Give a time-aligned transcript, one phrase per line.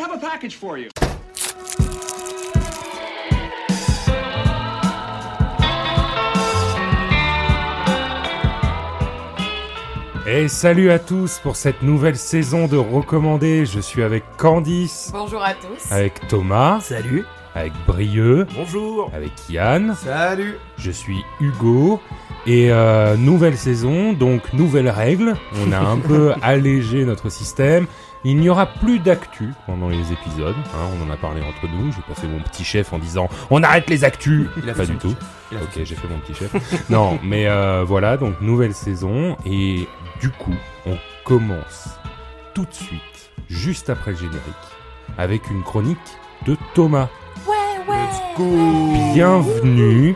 [0.00, 0.88] have a package for you.
[10.26, 13.66] Et salut à tous pour cette nouvelle saison de Recommandés.
[13.66, 15.90] Je suis avec Candice, Bonjour à tous.
[15.90, 17.24] avec Thomas, Salut.
[17.54, 19.10] avec Brieux, Bonjour.
[19.14, 19.96] avec Yann.
[20.00, 20.56] Salut.
[20.78, 22.00] Je suis Hugo.
[22.46, 25.34] Et euh, nouvelle saison, donc nouvelles règles.
[25.66, 27.86] On a un peu allégé notre système.
[28.22, 30.54] Il n'y aura plus d'actu pendant les épisodes.
[30.74, 31.90] hein, on en a parlé entre nous.
[31.90, 34.46] J'ai pas fait mon petit chef en disant on arrête les actus.
[34.62, 35.08] Il a pas fait du tout.
[35.14, 36.88] petit Il a Ok, j'ai fait mon petit chef.
[36.90, 39.38] non, mais euh, voilà, donc nouvelle saison.
[39.46, 39.88] Et
[40.20, 40.54] du coup,
[40.86, 41.88] on commence
[42.52, 44.42] tout de suite, juste après le générique,
[45.16, 45.98] avec une chronique
[46.46, 47.08] de Thomas.
[47.48, 47.54] Ouais,
[47.88, 47.96] ouais.
[48.02, 49.14] Let's go.
[49.14, 50.14] Bienvenue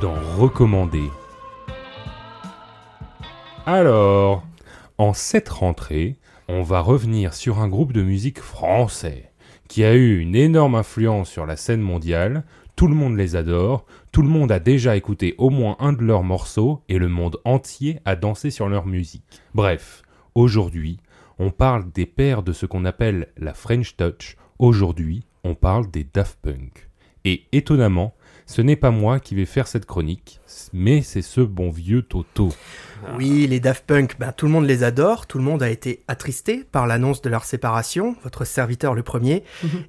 [0.00, 1.10] dans Recommander.
[3.66, 4.42] Alors,
[4.96, 6.16] en cette rentrée,
[6.52, 9.30] on va revenir sur un groupe de musique français
[9.68, 12.42] qui a eu une énorme influence sur la scène mondiale.
[12.74, 16.02] Tout le monde les adore, tout le monde a déjà écouté au moins un de
[16.02, 19.40] leurs morceaux et le monde entier a dansé sur leur musique.
[19.54, 20.02] Bref,
[20.34, 20.98] aujourd'hui,
[21.38, 24.36] on parle des pères de ce qu'on appelle la French Touch.
[24.58, 26.88] Aujourd'hui, on parle des Daft Punk.
[27.24, 28.12] Et étonnamment,
[28.50, 30.40] ce n'est pas moi qui vais faire cette chronique,
[30.72, 32.48] mais c'est ce bon vieux Toto.
[33.16, 36.02] Oui, les Daft Punk, ben, tout le monde les adore, tout le monde a été
[36.08, 39.44] attristé par l'annonce de leur séparation, votre serviteur le premier,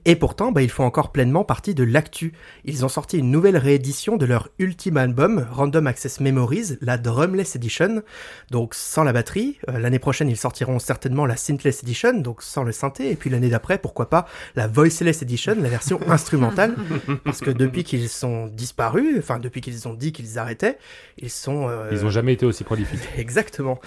[0.06, 2.34] et pourtant ben, ils font encore pleinement partie de l'actu.
[2.64, 7.56] Ils ont sorti une nouvelle réédition de leur ultime album, Random Access Memories, la Drumless
[7.56, 8.03] Edition,
[8.52, 9.58] donc sans la batterie.
[9.70, 13.31] Euh, l'année prochaine ils sortiront certainement la Synthless Edition, donc sans le synthé, et puis
[13.31, 16.75] l'année d'après, pourquoi pas, la Voiceless Edition, la version instrumentale,
[17.25, 20.78] parce que depuis qu'ils sont disparus, enfin depuis qu'ils ont dit qu'ils arrêtaient,
[21.18, 21.68] ils sont...
[21.70, 23.02] euh, Ils n'ont jamais été aussi prolifiques.
[23.18, 23.80] Exactement.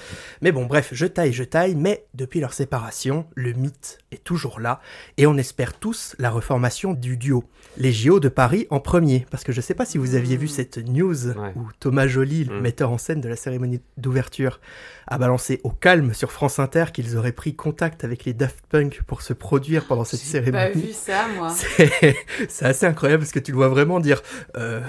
[0.42, 4.60] Mais bon, bref, je taille, je taille, mais depuis leur séparation, le mythe est toujours
[4.60, 4.80] là,
[5.16, 7.44] et on espère tous la reformation du duo.
[7.76, 10.48] Les JO de Paris en premier, parce que je sais pas si vous aviez vu
[10.48, 11.52] cette news Ouais.
[11.56, 12.60] où Thomas Joly, le Mm.
[12.60, 14.60] metteur en scène de la cérémonie d'ouverture,
[15.06, 19.02] a balancé au calme sur France Inter qu'ils auraient pris contact avec les Daft Punk
[19.06, 20.82] pour se produire pendant cette J'ai pas cérémonie.
[20.86, 21.50] vu ça, moi.
[21.54, 22.16] C'est
[22.48, 24.22] c'est assez incroyable parce que tu le vois vraiment dire
[24.56, 24.80] euh,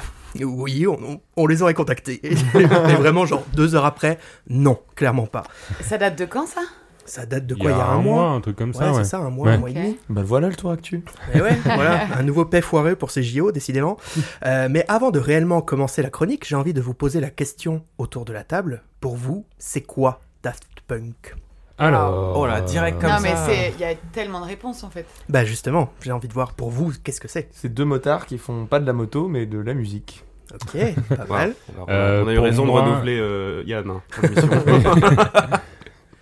[0.42, 2.20] oui, on, on- on les aurait contactés.
[2.26, 2.36] Et
[2.96, 5.44] vraiment, genre deux heures après, non, clairement pas.
[5.82, 6.62] Ça date de quand, ça?
[7.06, 8.92] Ça date de Il quoi Il y a un mois un truc comme Ouais, ça,
[8.92, 8.98] ouais.
[9.04, 9.54] c'est ça, un mois, Ouais.
[9.54, 9.98] un mois et demi.
[10.10, 11.04] Bah voilà le tour actu.
[11.34, 13.98] Et ouais, voilà, un nouveau paix foireux pour ces JO, décidément.
[14.46, 17.84] Euh, mais avant de réellement commencer la chronique, j'ai envie de vous poser la question
[17.98, 18.82] autour de la table.
[19.00, 21.36] Pour vous, c'est quoi Daft Punk?
[21.78, 22.38] Alors.
[22.38, 23.22] Oh là, direct comme Non, ça.
[23.24, 25.06] mais c'est, il y a tellement de réponses, en fait.
[25.30, 27.50] Bah justement, j'ai envie de voir pour vous, qu'est-ce que c'est?
[27.52, 30.24] C'est deux motards qui font pas de la moto mais de la musique.
[30.54, 30.78] Ok,
[31.10, 31.54] pas mal.
[31.76, 33.92] Alors, Euh, on a eu raison moi- de renouveler euh, Yann.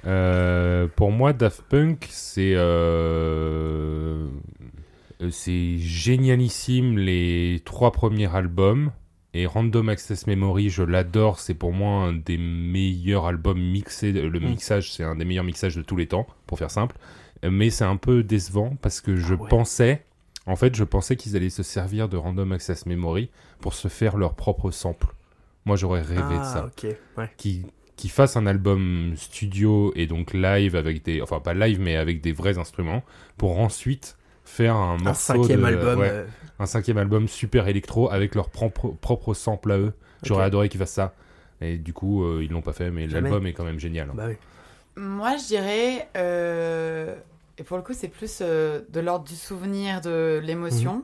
[0.05, 4.27] Euh, pour moi, Daft Punk, c'est euh,
[5.29, 8.91] c'est génialissime les trois premiers albums.
[9.35, 11.39] Et Random Access Memory, je l'adore.
[11.39, 14.11] C'est pour moi un des meilleurs albums mixés.
[14.11, 14.43] Le Mm.
[14.45, 16.95] mixage, c'est un des meilleurs mixages de tous les temps, pour faire simple.
[17.49, 19.49] Mais c'est un peu décevant parce que je Ah ouais.
[19.49, 20.05] pensais,
[20.45, 24.17] en fait, je pensais qu'ils allaient se servir de Random Access Memory pour se faire
[24.17, 25.07] leur propre sample.
[25.65, 27.29] Moi, j'aurais rêvé de ah, ça ok, ouais.
[27.37, 27.65] qui,
[27.95, 32.21] qui fasse un album studio et donc live avec des enfin pas live mais avec
[32.21, 33.03] des vrais instruments
[33.37, 35.99] pour ensuite faire un Un cinquième de- album.
[35.99, 36.25] ouais, euh,
[36.59, 39.93] un cinquième album super électro avec leur propre propre sample à eux
[40.23, 41.13] j'aurais adoré qu'ils fassent ça
[41.61, 44.13] et du coup euh, ils l'ont pas fait mais l'album est quand même génial hein.
[44.15, 44.35] Bah oui.
[44.95, 46.07] Moi, je dirais.
[46.17, 47.15] euh,
[47.57, 50.97] Et pour le coup, c'est plus euh, de l'ordre du souvenir, de l'émotion.
[50.97, 51.03] Mhm.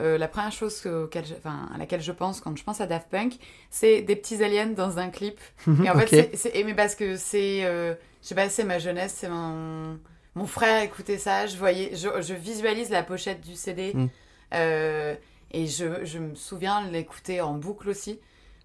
[0.00, 3.34] Euh, la première chose je- à laquelle je pense quand je pense à Daft Punk,
[3.70, 5.38] c'est des petits aliens dans un clip.
[5.84, 9.14] Et en fait, c'est- mais parce que c'est, euh, je sais pas, c'est ma jeunesse,
[9.16, 9.98] c'est mon,
[10.34, 14.06] mon frère écoutait ça, je voyais, je, je visualise la pochette du CD Mm.
[14.54, 15.14] euh,
[15.52, 18.18] et je, je me souviens l'écouter en boucle aussi.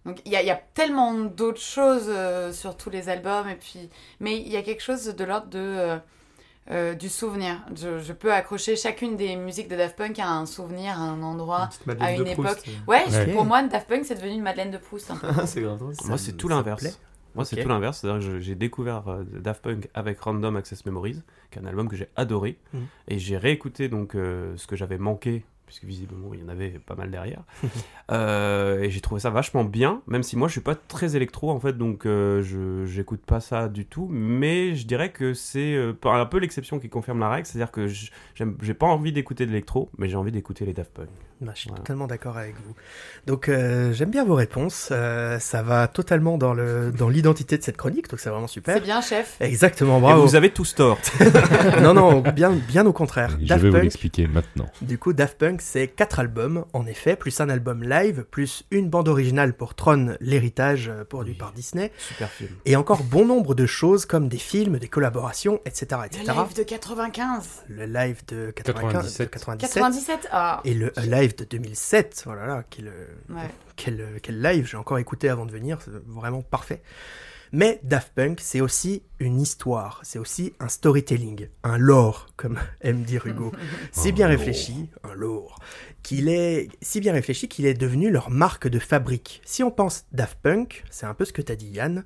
[0.05, 3.89] Donc il y y a tellement d'autres choses euh, sur tous les albums et puis,
[4.19, 5.97] mais il y a quelque chose de l'ordre de
[6.69, 7.61] euh, euh, du souvenir.
[7.75, 11.21] Je, je peux accrocher chacune des musiques de Daft Punk à un souvenir, à un
[11.21, 11.69] endroit.
[11.99, 12.65] à une de Proust.
[12.87, 13.33] Ouais, Ouais.
[13.33, 15.11] pour moi, Daft Punk, c'est devenu une Madeleine de Proust.
[15.45, 15.81] c'est grave.
[16.05, 16.99] Moi, c'est tout l'inverse.
[17.35, 17.99] Moi, c'est tout l'inverse.
[17.99, 21.21] C'est-à-dire j'ai découvert euh, Daft Punk avec Random Access Memories,
[21.51, 22.57] qui est un album que j'ai adoré.
[22.73, 22.81] Mhm.
[23.09, 26.69] Et j'ai réécouté donc euh, ce que j'avais manqué, puisque visiblement il y en avait
[26.79, 27.43] pas mal derrière.
[28.11, 31.49] Euh, et j'ai trouvé ça vachement bien, même si moi je suis pas très électro
[31.49, 34.07] en fait, donc euh, je j'écoute pas ça du tout.
[34.11, 37.87] Mais je dirais que c'est euh, un peu l'exception qui confirme la règle, c'est-à-dire que
[37.87, 41.09] j'ai pas envie d'écouter de l'électro, mais j'ai envie d'écouter les Daft Punk.
[41.41, 41.81] Bah, je suis Voilà.
[41.83, 42.73] totalement d'accord avec vous.
[43.27, 44.89] Donc euh, j'aime bien vos réponses.
[44.91, 48.53] Euh, ça va totalement dans le dans l'identité de cette chronique, donc c'est vraiment C'est
[48.53, 48.79] super.
[48.81, 49.35] bien, chef.
[49.41, 50.21] Exactement, Et bravo.
[50.25, 50.97] vous avez tous tort.
[51.81, 53.31] non, non, bien, bien au contraire.
[53.41, 54.67] Je Daft vais vous Punk, l'expliquer maintenant.
[54.81, 58.89] du coup, Daft Punk, c'est quatre albums, en effet, plus un album live, plus une
[58.89, 62.51] bande originale pour Tron, l'héritage euh, produit par Disney, Super film.
[62.65, 66.23] et encore bon nombre de choses comme des films, des collaborations, etc., Le etc.
[66.27, 67.63] live de 95.
[67.67, 69.31] Le live de 95, 97.
[69.31, 70.61] 97, 97 Ah.
[70.63, 72.23] et le live de 2007.
[72.25, 72.91] Voilà, là, quel,
[73.29, 73.49] Ouais.
[73.75, 76.81] quel, quel live, j'ai encore écouté avant de venir, c'est vraiment parfait.
[77.51, 83.03] Mais Daft Punk, c'est aussi une histoire, c'est aussi un storytelling, un lore, comme aime
[83.03, 83.51] dire Hugo.
[83.91, 84.37] Si bien lore.
[84.39, 85.59] réfléchi, un lore,
[86.03, 89.41] qu'il est si bien réfléchi qu'il est devenu leur marque de fabrique.
[89.45, 92.03] Si on pense Daft Punk, c'est un peu ce que t'as dit Yann,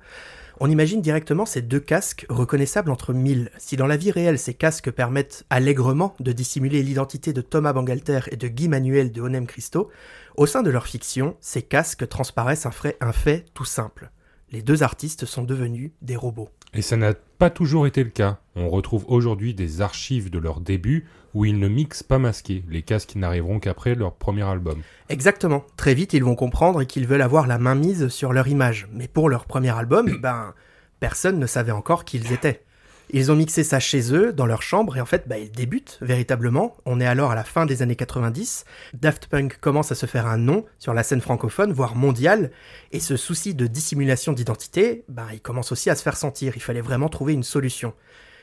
[0.60, 3.50] on imagine directement ces deux casques reconnaissables entre mille.
[3.56, 8.20] Si dans la vie réelle ces casques permettent allègrement de dissimuler l'identité de Thomas Bangalter
[8.30, 9.88] et de Guy Manuel de Onem Christo,
[10.36, 14.10] au sein de leur fiction, ces casques transparaissent un fait, un fait tout simple.
[14.52, 16.50] Les deux artistes sont devenus des robots.
[16.74, 18.38] Et ça n'a pas toujours été le cas.
[18.54, 22.64] On retrouve aujourd'hui des archives de leur début où ils ne mixent pas masqués.
[22.68, 24.80] Les casques n'arriveront qu'après leur premier album.
[25.08, 25.64] Exactement.
[25.76, 28.88] Très vite, ils vont comprendre qu'ils veulent avoir la main mise sur leur image.
[28.92, 30.54] Mais pour leur premier album, ben,
[31.00, 32.62] personne ne savait encore qui ils étaient.
[33.12, 35.98] Ils ont mixé ça chez eux, dans leur chambre, et en fait, bah, ils débutent
[36.00, 36.76] véritablement.
[36.86, 38.64] On est alors à la fin des années 90.
[38.94, 42.52] Daft Punk commence à se faire un nom sur la scène francophone, voire mondiale,
[42.92, 46.52] et ce souci de dissimulation d'identité, ben, il commence aussi à se faire sentir.
[46.54, 47.94] Il fallait vraiment trouver une solution.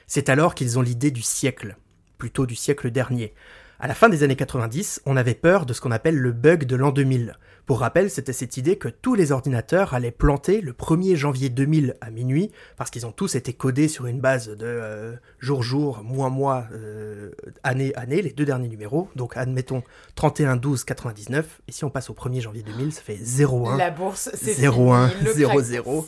[0.05, 1.77] C'est alors qu'ils ont l'idée du siècle,
[2.17, 3.33] plutôt du siècle dernier.
[3.79, 6.65] À la fin des années 90, on avait peur de ce qu'on appelle le bug
[6.65, 7.37] de l'an 2000.
[7.67, 11.95] Pour rappel, c'était cette idée que tous les ordinateurs allaient planter le 1er janvier 2000
[11.99, 16.65] à minuit, parce qu'ils ont tous été codés sur une base de euh, jour-jour, mois-mois,
[16.71, 17.31] euh,
[17.63, 19.09] année-année, les deux derniers numéros.
[19.17, 19.83] Donc admettons
[20.15, 23.75] 31 12 99, et si on passe au 1er janvier 2000, ça fait 01.
[23.75, 25.49] La bourse, c'est 01, fini, le 00.
[25.49, 25.65] crack,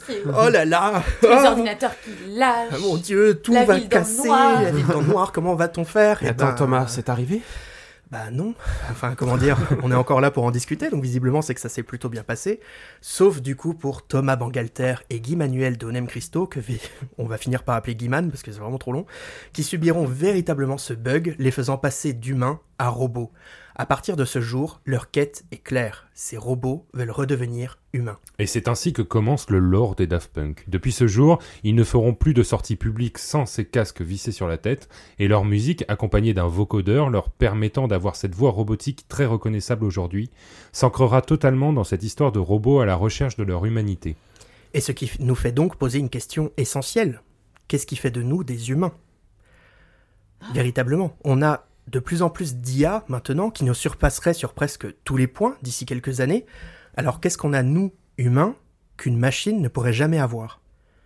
[0.07, 2.69] c'est- Oh là là Tous les Ah ordinateurs qui lâchent.
[2.71, 4.61] Ah, Mon dieu, tout La va casser, noir.
[4.63, 6.19] la ville dans le noir, comment va-t-on faire?
[6.23, 7.41] Eh Attends, ben, Thomas, c'est arrivé?
[8.11, 8.56] Bah non,
[8.89, 11.69] enfin comment dire, on est encore là pour en discuter, donc visiblement c'est que ça
[11.69, 12.59] s'est plutôt bien passé,
[13.01, 16.59] sauf du coup pour Thomas Bangalter et Guy Manuel d'Onem Christo, que
[17.19, 19.06] on va finir par appeler Guiman parce que c'est vraiment trop long,
[19.53, 23.31] qui subiront véritablement ce bug, les faisant passer d'humains à robots.
[23.81, 28.17] À partir de ce jour, leur quête est claire, ces robots veulent redevenir humains.
[28.37, 30.65] Et c'est ainsi que commence le lore des Daft Punk.
[30.67, 34.49] Depuis ce jour, ils ne feront plus de sorties publiques sans ces casques vissés sur
[34.49, 39.25] la tête, et leur musique, accompagnée d'un vocodeur leur permettant d'avoir cette voix robotique très
[39.25, 40.29] reconnaissable aujourd'hui,
[40.73, 44.17] s'ancrera totalement dans cette histoire de robots à la recherche de leur humanité.
[44.73, 47.21] Et ce qui nous fait donc poser une question essentielle.
[47.69, 48.91] Qu'est-ce qui fait de nous des humains?
[50.53, 55.18] Véritablement, on a de plus en plus d'IA maintenant qui nous surpasserait sur presque tous
[55.18, 56.45] les points d'ici quelques années.
[56.95, 58.56] Alors qu'est-ce qu'on a, nous, humains,
[58.97, 60.62] qu'une machine ne pourrait jamais avoir?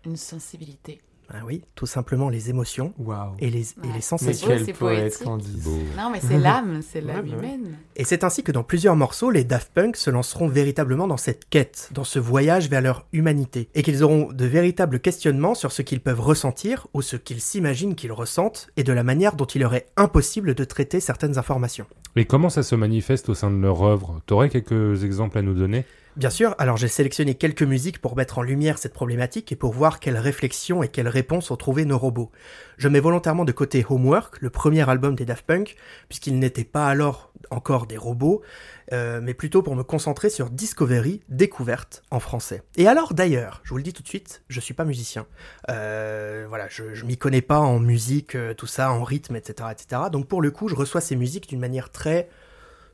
[0.06, 1.02] Une sensibilité.
[1.36, 2.94] Ah oui, tout simplement les émotions
[3.40, 4.48] et les, et les Mais sensations.
[4.48, 5.24] quel c'est poète poétique.
[5.24, 5.64] Candice.
[5.64, 5.80] Beau.
[5.98, 7.32] Non, mais c'est l'âme, c'est l'âme ouais.
[7.32, 7.78] humaine.
[7.96, 11.50] Et c'est ainsi que dans plusieurs morceaux, les Daft Punk se lanceront véritablement dans cette
[11.50, 15.82] quête, dans ce voyage vers leur humanité, et qu'ils auront de véritables questionnements sur ce
[15.82, 19.62] qu'ils peuvent ressentir ou ce qu'ils s'imaginent qu'ils ressentent, et de la manière dont il
[19.62, 21.88] leur est impossible de traiter certaines informations.
[22.16, 24.22] Et comment ça se manifeste au sein de leur œuvre?
[24.28, 25.86] T'aurais quelques exemples à nous donner?
[26.16, 29.74] Bien sûr, alors j'ai sélectionné quelques musiques pour mettre en lumière cette problématique et pour
[29.74, 32.32] voir quelles réflexions et quelles réponses ont trouvé nos robots.
[32.78, 35.76] Je mets volontairement de côté Homework, le premier album des Daft Punk,
[36.10, 38.44] puisqu'ils n'étaient pas alors encore des robots,
[38.92, 42.62] euh, mais plutôt pour me concentrer sur Discovery, découverte en français.
[42.78, 45.26] Et alors d'ailleurs, je vous le dis tout de suite, je suis pas musicien.
[45.72, 49.70] Euh, voilà, je, je m'y connais pas en musique, euh, tout ça, en rythme, etc.,
[49.72, 50.04] etc.
[50.12, 52.30] Donc pour le coup, je reçois ces musiques d'une manière très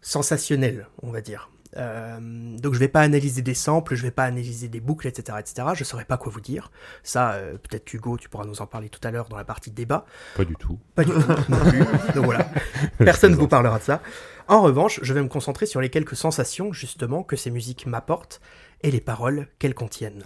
[0.02, 1.50] sensationnelle, on va dire.
[1.78, 2.20] Euh,
[2.58, 5.68] donc je vais pas analyser des samples, je vais pas analyser des boucles, etc., etc.
[5.76, 6.72] Je saurais pas quoi vous dire.
[7.04, 9.72] Ça, euh, peut-être Hugo, tu pourras nous en parler tout à l'heure dans la partie
[9.72, 10.06] débat.
[10.36, 10.80] Pas du tout.
[10.96, 11.80] Pas du tout non plus.
[12.16, 12.50] Donc voilà,
[12.98, 14.02] personne ne vous parlera de ça.
[14.48, 18.42] En revanche, je vais me concentrer sur les quelques sensations justement que ces musiques m'apportent
[18.82, 20.24] et les paroles qu'elles contiennent.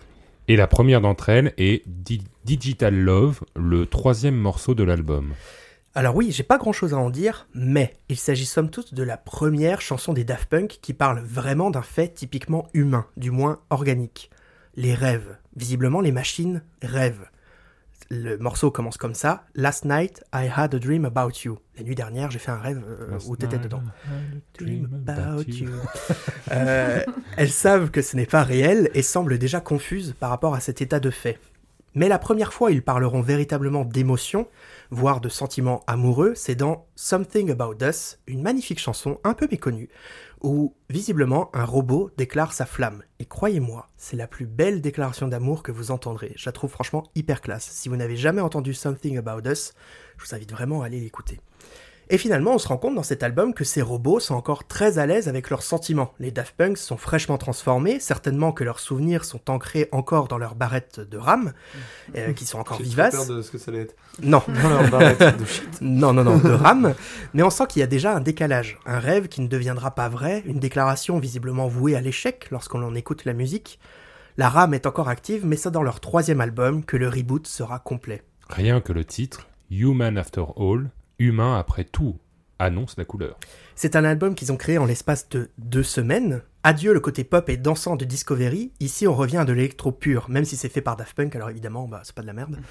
[0.48, 5.34] Et la première d'entre elles est Di- Digital Love, le troisième morceau de l'album.
[5.96, 9.04] Alors oui, j'ai pas grand chose à en dire, mais il s'agit somme toute de
[9.04, 13.60] la première chanson des Daft Punk qui parle vraiment d'un fait typiquement humain, du moins
[13.70, 14.32] organique.
[14.76, 15.38] Les rêves.
[15.56, 17.28] Visiblement, les machines rêvent.
[18.10, 19.44] Le morceau commence comme ça.
[19.54, 21.60] Last night, I had a dream about you.
[21.78, 23.84] La nuit dernière, j'ai fait un rêve euh, où t'étais dedans.
[24.58, 25.70] Dream about you.
[26.52, 27.04] Euh,
[27.38, 30.82] elles savent que ce n'est pas réel et semblent déjà confuses par rapport à cet
[30.82, 31.40] état de fait.
[31.96, 34.48] Mais la première fois ils parleront véritablement d'émotions,
[34.90, 39.90] voire de sentiments amoureux, c'est dans Something About Us, une magnifique chanson un peu méconnue,
[40.42, 43.04] où visiblement un robot déclare sa flamme.
[43.20, 46.34] Et croyez-moi, c'est la plus belle déclaration d'amour que vous entendrez.
[46.36, 47.70] Je la trouve franchement hyper classe.
[47.72, 49.74] Si vous n'avez jamais entendu Something About Us,
[50.18, 51.40] je vous invite vraiment à aller l'écouter.
[52.10, 54.98] Et finalement, on se rend compte dans cet album que ces robots sont encore très
[54.98, 56.14] à l'aise avec leurs sentiments.
[56.20, 60.56] Les Daft Punk sont fraîchement transformés, certainement que leurs souvenirs sont ancrés encore dans leurs
[60.56, 61.54] barrettes de RAM,
[62.18, 63.16] euh, qui sont encore J'ai vivaces.
[63.16, 63.96] peur de ce que ça allait être.
[64.22, 65.82] Non, Non, non, arrête de shit.
[65.82, 66.94] non, non, non, de RAM.
[67.34, 70.10] Mais on sent qu'il y a déjà un décalage, un rêve qui ne deviendra pas
[70.10, 73.80] vrai, une déclaration visiblement vouée à l'échec lorsqu'on en écoute la musique.
[74.38, 77.80] La RAM est encore active, mais c'est dans leur troisième album que le reboot sera
[77.80, 78.24] complet.
[78.50, 80.90] Rien que le titre, Human After All,
[81.24, 82.18] humain après tout,
[82.60, 83.38] annonce la couleur.
[83.76, 86.42] C'est un album qu'ils ont créé en l'espace de deux semaines.
[86.66, 88.72] Adieu le côté pop et dansant de Discovery.
[88.80, 91.50] Ici, on revient à de l'électro pur, même si c'est fait par Daft Punk, alors
[91.50, 92.58] évidemment, bah, c'est pas de la merde.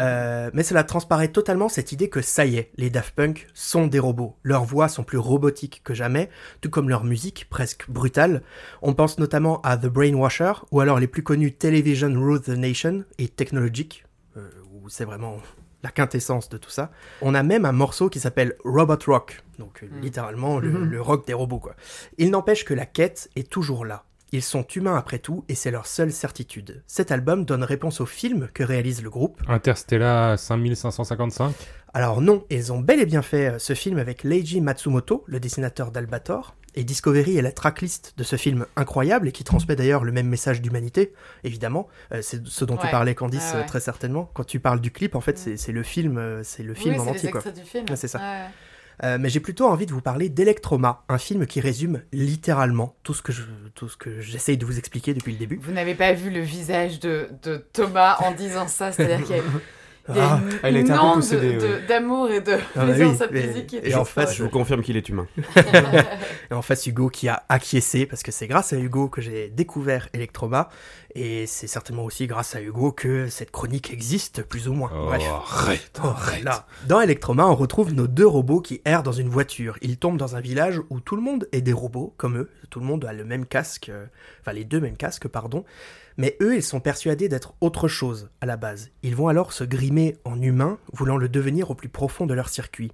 [0.00, 3.86] Euh, mais cela transparaît totalement cette idée que ça y est, les Daft Punk sont
[3.86, 4.36] des robots.
[4.42, 6.28] Leurs voix sont plus robotiques que jamais,
[6.60, 8.42] tout comme leur musique, presque brutale.
[8.82, 13.04] On pense notamment à The Brainwasher, ou alors les plus connus Television Rule the Nation
[13.18, 14.04] et Technologic,
[14.36, 15.38] euh, où c'est vraiment
[15.86, 16.90] la quintessence de tout ça.
[17.22, 20.00] On a même un morceau qui s'appelle Robot Rock, donc euh, Mm.
[20.02, 20.84] littéralement le, Mhm.
[20.90, 21.74] le rock des robots quoi.
[22.18, 24.02] Il n'empêche que la quête est toujours là.
[24.32, 26.82] Ils sont humains après tout et c'est leur seule certitude.
[26.88, 29.40] Cet album donne réponse au film que réalise le groupe.
[29.46, 31.54] Interstellar 5555
[31.94, 35.38] Alors non, ils ont bel et bien fait euh, ce film avec Leiji Matsumoto, le
[35.38, 40.04] dessinateur d'Albator, et Discovery est la tracklist de ce film incroyable et qui transmet d'ailleurs
[40.04, 41.88] le même message d'humanité, évidemment.
[42.12, 43.66] Euh, c'est ce dont tu parlais Candice Ah ouais.
[43.66, 44.30] très certainement.
[44.34, 46.94] Quand tu parles du clip, en fait, c'est c'est le film, euh, c'est le film
[46.94, 47.32] oui, en entier
[47.94, 48.20] c'est ça.
[49.02, 53.12] Euh, mais j'ai plutôt envie de vous parler d'Electroma, un film qui résume littéralement tout
[53.12, 53.42] ce que je,
[53.74, 55.58] tout ce que j'essaye de vous expliquer depuis le début.
[55.60, 59.38] Vous n'avez pas vu le visage de, de Thomas en disant ça, c'est-à-dire qu'il y
[59.38, 59.42] a,
[60.08, 61.82] il y a Ah, une, elle une un peu possédée, ouais.
[61.88, 63.76] d'amour et de Ah bah oui, sa mais- musique.
[63.82, 65.26] et en fait, Je vous confirme qu'il est humain.
[66.50, 69.48] Et en face, Hugo qui a acquiescé, parce que c'est grâce à Hugo que j'ai
[69.48, 70.68] découvert Electroma,
[71.14, 74.90] et c'est certainement aussi grâce à Hugo que cette chronique existe, plus ou moins.
[74.94, 75.22] Oh, Bref.
[75.28, 76.44] arrête, Oh, arrête.
[76.44, 76.66] là.
[76.86, 79.76] Dans Electroma, on retrouve nos deux robots qui errent dans une voiture.
[79.82, 82.50] Ils tombent dans un village où tout le monde est des robots, comme eux.
[82.70, 84.06] Tout le monde a le même casque, euh,
[84.42, 85.64] enfin les deux mêmes casques, pardon.
[86.16, 88.90] Mais eux, ils sont persuadés d'être autre chose à la base.
[89.02, 92.48] Ils vont alors se grimer en humain, voulant le devenir au plus profond de leur
[92.48, 92.92] circuit.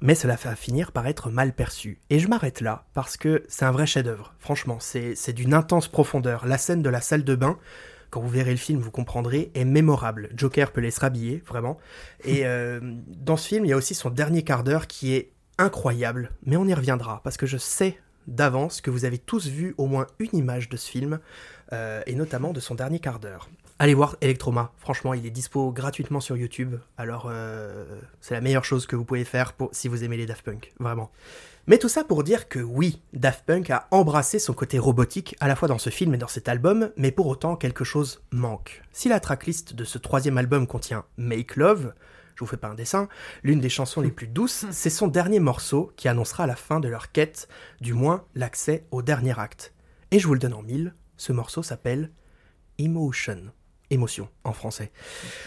[0.00, 2.00] Mais cela va finir par être mal perçu.
[2.10, 4.34] Et je m'arrête là, parce que c'est un vrai chef-d'œuvre.
[4.38, 6.46] Franchement, c'est d'une intense profondeur.
[6.46, 7.58] La scène de la salle de bain,
[8.10, 10.30] quand vous verrez le film, vous comprendrez, est mémorable.
[10.36, 11.78] Joker peut les se rhabiller, vraiment.
[12.24, 15.32] Et euh, dans ce film, il y a aussi son dernier quart d'heure qui est
[15.58, 19.74] incroyable, mais on y reviendra, parce que je sais d'avance que vous avez tous vu
[19.78, 21.18] au moins une image de ce film,
[21.72, 23.48] euh, et notamment de son dernier quart d'heure.
[23.78, 27.84] Allez voir Electroma, franchement, il est dispo gratuitement sur YouTube, alors euh,
[28.20, 31.10] c'est la meilleure chose que vous pouvez faire si vous aimez les Daft Punk, vraiment.
[31.66, 35.48] Mais tout ça pour dire que oui, Daft Punk a embrassé son côté robotique à
[35.48, 38.82] la fois dans ce film et dans cet album, mais pour autant quelque chose manque.
[38.92, 41.94] Si la tracklist de ce troisième album contient Make Love,
[42.34, 43.08] je vous fais pas un dessin,
[43.42, 46.88] l'une des chansons les plus douces, c'est son dernier morceau qui annoncera la fin de
[46.88, 47.48] leur quête,
[47.80, 49.72] du moins l'accès au dernier acte.
[50.10, 52.10] Et je vous le donne en mille, ce morceau s'appelle
[52.78, 53.52] Emotion.
[53.90, 54.90] Émotion en français.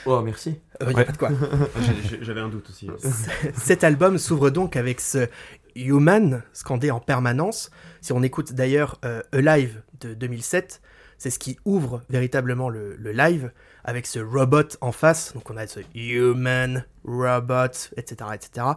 [0.05, 0.59] Oh, merci.
[0.81, 1.05] Euh, y a Ouais.
[1.05, 1.29] pas de quoi.
[2.09, 2.87] J'ai- J'avais un doute aussi.
[3.57, 5.27] Cet album s'ouvre donc avec ce
[5.75, 7.71] Human scandé en permanence.
[7.99, 10.81] Si on écoute d'ailleurs euh, Alive de 2007,
[11.17, 13.51] c'est ce qui ouvre véritablement le, le live
[13.87, 15.33] avec ce robot en face.
[15.33, 18.15] Donc on a ce Human, Robot, etc.
[18.35, 18.67] etc.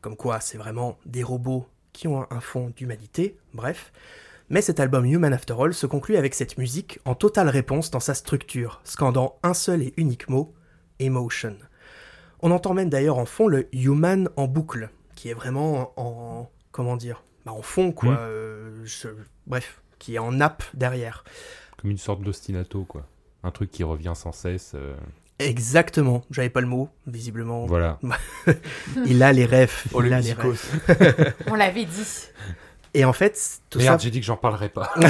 [0.00, 3.36] Comme quoi c'est vraiment des robots qui ont un fond d'humanité.
[3.52, 3.92] Bref.
[4.48, 8.00] Mais cet album Human After All se conclut avec cette musique en totale réponse dans
[8.00, 10.54] sa structure, scandant un seul et unique mot,
[10.98, 11.56] Emotion.
[12.40, 16.96] On entend même d'ailleurs en fond le Human en boucle, qui est vraiment en, comment
[16.96, 18.12] dire, bah, en fond quoi.
[18.12, 18.16] Mm.
[18.20, 19.08] euh, je-
[19.46, 21.22] bref, qui est en nappe derrière.
[21.76, 23.06] Comme une sorte d'ostinato, quoi.
[23.42, 24.72] Un truc qui revient sans cesse.
[24.74, 24.94] euh,
[25.38, 27.64] Exactement, j'avais pas le mot, visiblement.
[27.66, 27.98] Voilà.
[29.06, 29.84] Il a les rêves.
[29.94, 31.34] Oh, il a les rêves.
[31.46, 32.28] On l'avait dit.
[32.92, 34.04] Et en fait, tout Merde, ça.
[34.04, 34.92] j'ai dit que j'en parlerai pas.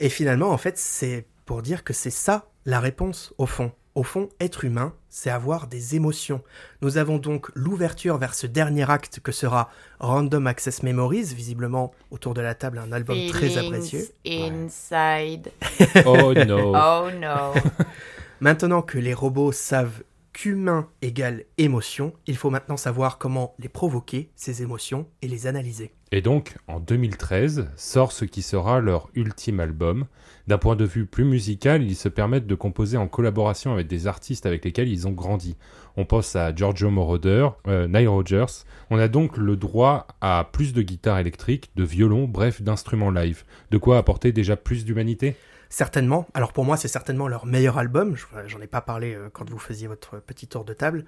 [0.00, 3.70] Et finalement, en fait, c'est pour dire que c'est ça la réponse au fond.
[3.94, 6.42] Au fond, être humain, c'est avoir des émotions.
[6.82, 9.70] Nous avons donc l'ouverture vers ce dernier acte que sera
[10.00, 14.08] Random Access Memories, visiblement autour de la table un album très apprécié.
[14.24, 15.52] Feelings inside.
[16.06, 16.74] oh no.
[16.74, 17.54] Oh no.
[18.40, 20.02] Maintenant que les robots savent
[20.34, 25.94] qu'humain égale émotion, il faut maintenant savoir comment les provoquer, ces émotions, et les analyser.
[26.12, 30.06] Et donc, en 2013, sort ce qui sera leur ultime album.
[30.46, 34.06] D'un point de vue plus musical, ils se permettent de composer en collaboration avec des
[34.06, 35.56] artistes avec lesquels ils ont grandi.
[35.96, 38.64] On pense à Giorgio Moroder, euh, Nile Rodgers.
[38.90, 43.44] On a donc le droit à plus de guitare électrique, de violon, bref, d'instruments live.
[43.70, 45.36] De quoi apporter déjà plus d'humanité?
[45.74, 46.28] Certainement.
[46.34, 48.14] Alors pour moi, c'est certainement leur meilleur album.
[48.14, 51.04] Je- J'en ai pas parlé euh, quand vous faisiez votre petit tour de table.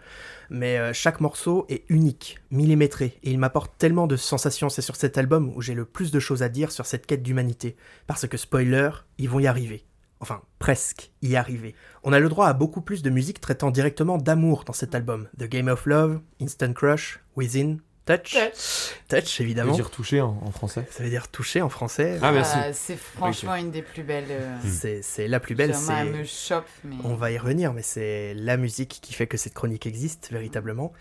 [0.51, 3.17] Mais euh, chaque morceau est unique, millimétré.
[3.23, 4.69] Et il m'apporte tellement de sensations.
[4.69, 7.23] C'est sur cet album où j'ai le plus de choses à dire sur cette quête
[7.23, 7.77] d'humanité.
[8.09, 9.85] Parce que, spoiler, ils vont y arriver.
[10.19, 11.77] Enfin, presque y arriver.
[12.03, 15.29] On a le droit à beaucoup plus de musique traitant directement d'amour dans cet album.
[15.39, 17.77] The Game of Love, Instant Crush, Within,
[18.07, 18.33] Touch.
[18.35, 18.95] Touch.
[19.09, 19.73] Touch, Je veux évidemment.
[19.75, 20.87] dire touché en, en français.
[20.91, 22.19] Ça veut dire toucher en français.
[22.23, 22.55] Ah, merci.
[22.57, 24.25] Ah, c'est franchement une des plus belles.
[24.31, 25.75] euh, C'est c'est la plus belle.
[26.13, 26.67] me chope.
[26.85, 26.95] Mais...
[27.05, 30.93] On va y revenir, mais c'est la musique qui fait que cette chronique existe véritablement.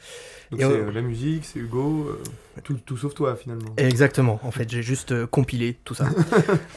[0.51, 2.23] Donc c'est on- euh, la musique, c'est Hugo, euh,
[2.63, 3.73] tout, tout sauf toi finalement.
[3.77, 6.05] Exactement, en fait, j'ai juste euh, compilé tout ça.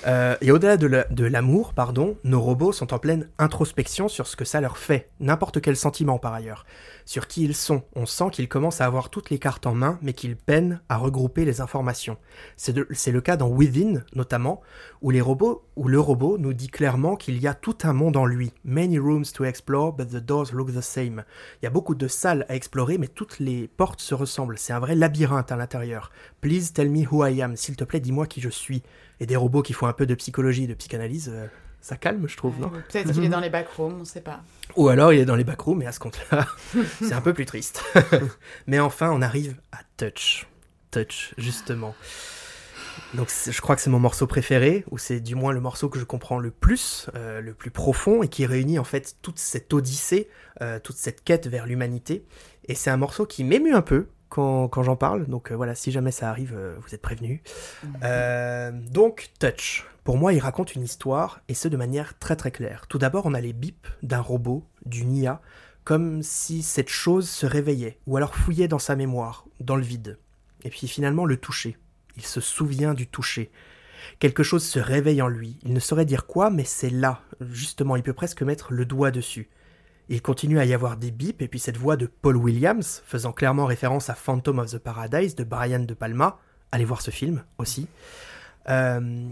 [0.07, 4.27] Euh, et au-delà de la- de l'amour, pardon, nos robots sont en pleine introspection sur
[4.27, 6.65] ce que ça leur fait, n'importe quel sentiment par ailleurs,
[7.05, 7.83] sur qui ils sont.
[7.95, 10.97] On sent qu'ils commencent à avoir toutes les cartes en main, mais qu'ils peinent à
[10.97, 12.17] regrouper les informations.
[12.57, 12.73] C'est
[13.13, 14.61] le cas dans Within, notamment,
[15.03, 18.17] où, les robots, où le robot nous dit clairement qu'il y a tout un monde
[18.17, 18.53] en lui.
[18.65, 21.25] Many rooms to explore, but the doors look the same.
[21.61, 24.59] Il y a beaucoup de salles à explorer, mais toutes les portes se ressemblent.
[24.59, 25.68] C'est un vrai labyrinthe à l'intérieur.
[26.41, 27.57] Please tell me who I am.
[27.57, 28.83] S'il te plaît, dis-moi qui je suis.
[29.21, 31.47] Et des robots qui font un peu de psychologie, de psychanalyse, euh,
[31.81, 34.41] ça calme, je trouve, non Peut-être qu'il est dans les backrooms, on sait pas.
[34.77, 36.47] Ou alors il est dans les backrooms, mais à ce compte-là,
[37.03, 37.83] c'est un peu plus triste.
[38.67, 40.47] mais enfin, on arrive à Touch.
[40.91, 41.95] Touch, justement.
[43.15, 45.99] Donc je crois que c'est mon morceau préféré, ou c'est du moins le morceau que
[45.99, 49.73] je comprends le plus, euh, le plus profond, et qui réunit en fait toute cette
[49.73, 50.29] odyssée,
[50.61, 52.25] euh, toute cette quête vers l'humanité.
[52.67, 55.75] Et c'est un morceau qui m'émue un peu quand, quand j'en parle, donc euh, voilà,
[55.75, 57.41] si jamais ça arrive, euh, vous êtes prévenus.
[58.05, 59.85] Euh, donc, Touch.
[60.05, 62.87] Pour moi, il raconte une histoire, et ce de manière très très claire.
[62.89, 65.41] Tout d'abord, on a les bips d'un robot, d'une IA,
[65.83, 70.19] comme si cette chose se réveillait, ou alors fouillait dans sa mémoire, dans le vide.
[70.63, 71.77] Et puis finalement, le toucher.
[72.17, 73.51] Il se souvient du toucher.
[74.21, 75.59] Quelque chose se réveille en lui.
[75.65, 77.23] Il ne saurait dire quoi, mais c'est là.
[77.41, 79.49] Justement, il peut presque mettre le doigt dessus.
[80.09, 83.33] Il continue à y avoir des bips, et puis cette voix de Paul Williams, faisant
[83.33, 86.39] clairement référence à Phantom of the Paradise de Brian De Palma.
[86.73, 87.89] Allez voir ce film aussi.
[88.69, 89.29] Euh,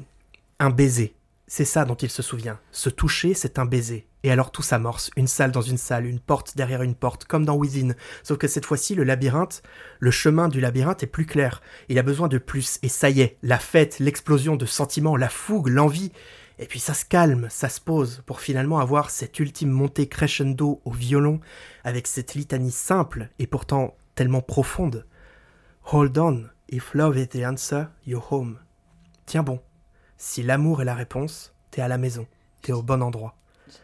[0.59, 1.15] un baiser.
[1.49, 2.59] C'est ça dont il se souvient.
[2.73, 4.07] Se toucher, c'est un baiser.
[4.23, 5.11] Et alors tout s'amorce.
[5.17, 7.95] Une salle dans une salle, une porte derrière une porte, comme dans Within.
[8.25, 9.63] Sauf que cette fois-ci, le labyrinthe,
[10.01, 11.63] le chemin du labyrinthe est plus clair.
[11.89, 12.81] Il a besoin de plus.
[12.83, 16.11] Et ça y est, la fête, l'explosion de sentiments, la fougue, l'envie.
[16.59, 20.81] Et puis ça se calme, ça se pose, pour finalement avoir cette ultime montée crescendo
[20.85, 21.41] au violon,
[21.85, 25.07] avec cette litanie simple et pourtant tellement profonde.
[25.93, 28.59] Hold on, if love is the answer, you're home.
[29.27, 29.61] Tiens bon,
[30.17, 32.27] si l'amour est la réponse, t'es à la maison,
[32.63, 33.37] t'es au bon endroit.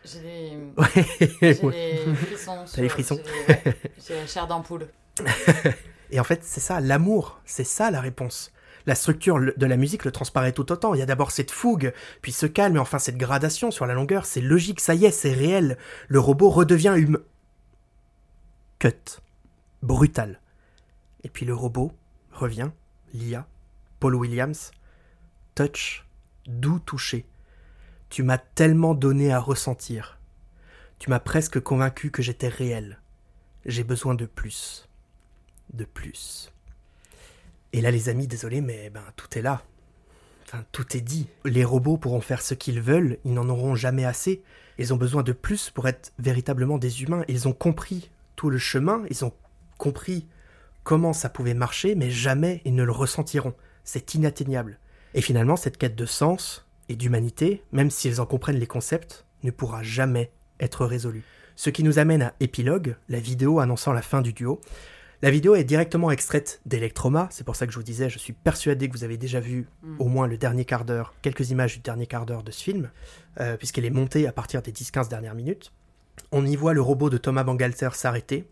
[0.05, 1.07] J'ai les, Ouais,
[1.43, 2.03] j'ai ouais.
[2.07, 2.65] les frissons.
[2.75, 3.77] T'as les frissons j'ai les- ouais,
[4.09, 4.89] J'ai la chair d'ampoule.
[6.11, 8.53] Et en fait, c'est ça, l'amour, c'est ça la réponse.
[8.87, 10.95] La structure de la musique le transparaît tout autant.
[10.95, 13.95] Il y a d'abord cette fougue, puis ce calme, et enfin cette gradation sur la
[13.95, 14.27] longueur.
[14.27, 15.79] C'est logique, ça y est, c'est réel.
[16.09, 17.21] Le robot redevient humain.
[18.79, 19.21] Cut.
[19.83, 20.41] Brutal.
[21.25, 21.93] Et puis le robot
[22.33, 22.71] revient,
[23.15, 23.47] l'IA,
[24.01, 24.73] Paul Williams.
[25.55, 26.05] Touch,
[26.47, 27.27] doux toucher.
[28.09, 30.19] Tu m'as tellement donné à ressentir.
[30.99, 33.01] Tu m'as presque convaincu que j'étais réel.
[33.65, 34.89] J'ai besoin de plus
[35.73, 36.53] de plus.
[37.73, 39.63] Et là, les amis, désolé, mais ben tout est là.
[40.73, 41.29] Tout est dit.
[41.45, 44.43] Les robots pourront faire ce qu'ils veulent, ils n'en auront jamais assez.
[44.79, 47.25] Ils ont besoin de plus pour être véritablement des humains.
[47.29, 49.33] Ils ont compris tout le chemin, ils ont
[49.79, 50.27] compris
[50.83, 53.55] comment ça pouvait marcher, mais jamais ils ne le ressentiront.
[53.85, 54.79] C'est inatteignable.
[55.15, 59.51] Et finalement, cette quête de sens et d'humanité, même s'ils en comprennent les concepts, ne
[59.51, 60.31] pourra jamais
[60.61, 61.25] être résolue.
[61.57, 64.61] Ce qui nous amène à Épilogue, la vidéo annonçant la fin du duo.
[65.25, 68.33] La vidéo est directement extraite d'Electroma, c'est pour ça que je vous disais, je suis
[68.33, 70.01] persuadé que vous avez déjà vu Mm.
[70.01, 72.91] au moins le dernier quart d'heure, quelques images du dernier quart d'heure de ce film,
[73.41, 75.73] euh, puisqu'elle est montée à partir des 10-15 dernières minutes.
[76.33, 78.49] On y voit le robot de Thomas Bangalter s'arrêter.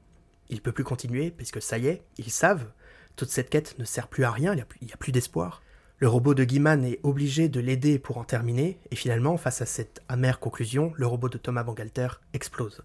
[0.49, 2.67] Il peut plus continuer, puisque ça y est, ils savent,
[3.17, 5.63] toute cette quête ne sert plus à rien, il n'y plus, a plus d'espoir.
[5.99, 9.67] Le robot de Guiman est obligé de l'aider pour en terminer, et finalement, face à
[9.67, 12.85] cette amère conclusion, le robot de Thomas Bangalter explose.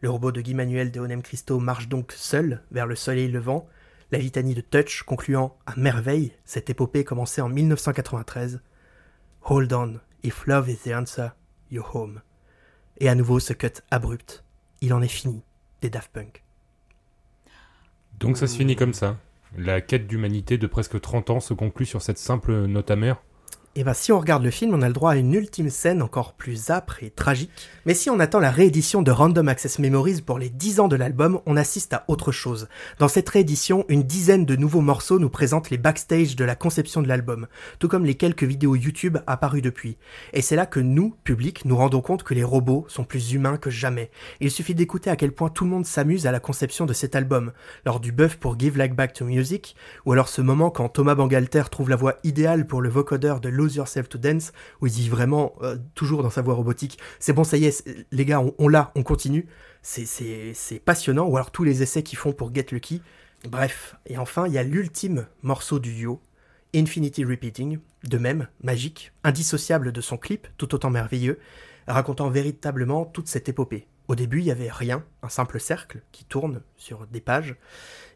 [0.00, 3.68] Le robot de Guy Manuel de Onem Christo marche donc seul vers le soleil levant,
[4.12, 8.60] la litanie de Touch concluant à merveille cette épopée commencée en 1993.
[9.42, 11.30] Hold on, if love is the answer,
[11.72, 12.20] you're home.
[12.98, 14.44] Et à nouveau ce cut abrupt.
[14.80, 15.42] Il en est fini.
[15.82, 16.44] des Daft Punk.
[18.20, 19.16] Donc ça se finit comme ça.
[19.56, 23.20] La quête d'humanité de presque 30 ans se conclut sur cette simple note amère.
[23.78, 26.02] Et ben si on regarde le film, on a le droit à une ultime scène
[26.02, 27.68] encore plus âpre et tragique.
[27.86, 30.96] Mais si on attend la réédition de Random Access Memories pour les 10 ans de
[30.96, 32.66] l'album, on assiste à autre chose.
[32.98, 37.02] Dans cette réédition, une dizaine de nouveaux morceaux nous présentent les backstage de la conception
[37.02, 37.46] de l'album,
[37.78, 39.96] tout comme les quelques vidéos YouTube apparues depuis.
[40.32, 43.58] Et c'est là que nous, public, nous rendons compte que les robots sont plus humains
[43.58, 44.10] que jamais.
[44.40, 47.14] Il suffit d'écouter à quel point tout le monde s'amuse à la conception de cet
[47.14, 47.52] album,
[47.86, 51.14] lors du buff pour Give Like Back to Music, ou alors ce moment quand Thomas
[51.14, 54.92] Bangalter trouve la voix idéale pour le vocodeur de Lose Yourself to Dance, où il
[54.92, 58.40] dit vraiment, euh, toujours dans sa voix robotique, c'est bon, ça y est, les gars,
[58.40, 59.46] on, on l'a, on continue.
[59.82, 63.02] C'est- passionnant, ou alors tous les essais qu'ils font pour Get Lucky.
[63.48, 66.20] Bref, et enfin, il y a l'ultime morceau du duo,
[66.74, 71.38] Infinity Repeating, de même, magique, indissociable de son clip, tout autant merveilleux,
[71.86, 73.86] racontant véritablement toute cette épopée.
[74.08, 77.56] Au début, il y avait rien, un simple cercle qui tourne sur des pages,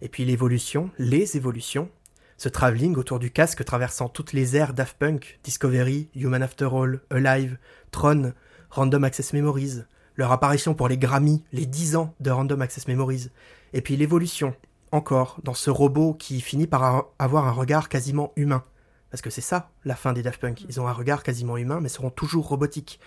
[0.00, 1.90] et puis l'évolution, les évolutions,
[2.42, 7.00] ce travelling autour du casque traversant toutes les ères Daft Punk, Discovery, Human After All,
[7.10, 7.56] Alive,
[7.92, 8.32] Tron,
[8.68, 9.82] Random Access Memories,
[10.16, 13.28] leur apparition pour les Grammy, les 10 ans de Random Access Memories,
[13.74, 14.56] et puis l'évolution,
[14.90, 18.64] encore, dans ce robot qui finit par avoir un regard quasiment humain.
[19.12, 20.64] Parce que c'est ça, la fin des Daft Punk.
[20.68, 22.98] Ils ont un regard quasiment humain, mais seront toujours robotiques.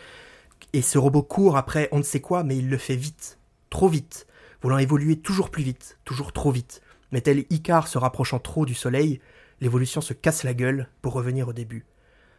[0.72, 3.38] Et ce robot court après on ne sait quoi, mais il le fait vite.
[3.70, 4.28] Trop vite.
[4.62, 6.82] Voulant évoluer toujours plus vite, toujours trop vite.
[7.12, 9.20] Mais tel Icare se rapprochant trop du soleil,
[9.62, 11.86] l'évolution se casse la gueule pour revenir au début.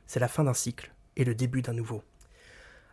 [0.07, 2.02] C'est la fin d'un cycle et le début d'un nouveau.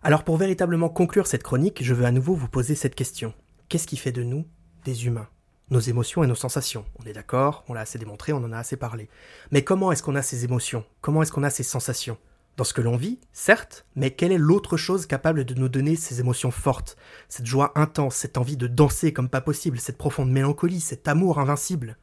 [0.01, 3.33] Alors pour véritablement conclure cette chronique, je veux à nouveau vous poser cette question.
[3.69, 4.45] Qu'est-ce qui fait de nous
[4.85, 5.29] des humains?
[5.69, 6.85] Nos émotions et nos sensations.
[6.99, 9.09] On est d'accord, on l'a assez démontré, on en a assez parlé.
[9.51, 10.85] Mais comment est-ce qu'on a ces émotions?
[11.01, 12.17] Comment est-ce qu'on a ces sensations?
[12.55, 15.95] Dans ce que l'on vit, certes, mais quelle est l'autre chose capable de nous donner
[15.95, 20.31] ces émotions fortes Cette joie intense, cette envie de danser comme pas possible, cette profonde
[20.31, 21.97] mélancolie, cet amour invincible?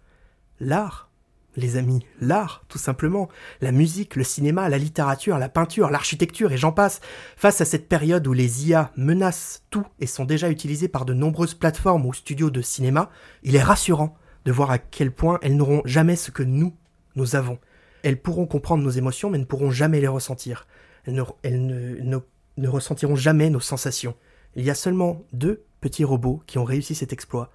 [0.59, 1.11] L'art
[1.57, 3.29] les amis, l'art, tout simplement,
[3.61, 7.01] la musique, le cinéma, la littérature, la peinture, l'architecture et j'en passe,
[7.37, 11.15] face à cette période où les IA menacent tout et sont déjà utilisées par de
[11.15, 13.11] nombreuses plateformes ou studios de cinéma,
[13.43, 16.75] il est rassurant de voir à quel point elles n'auront jamais ce que nous,
[17.17, 17.59] nous avons.
[18.03, 20.67] Elles pourront comprendre nos émotions mais ne pourront jamais les ressentir.
[21.07, 22.19] Elles ne, elles ne- ne-
[22.57, 24.15] ne ressentiront jamais nos sensations.
[24.57, 27.51] Il y a seulement deux petits robots qui ont réussi cet exploit.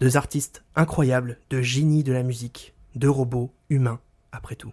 [0.00, 4.00] Deux artistes incroyables, de génies de la musique, deux robots humains,
[4.32, 4.72] après tout.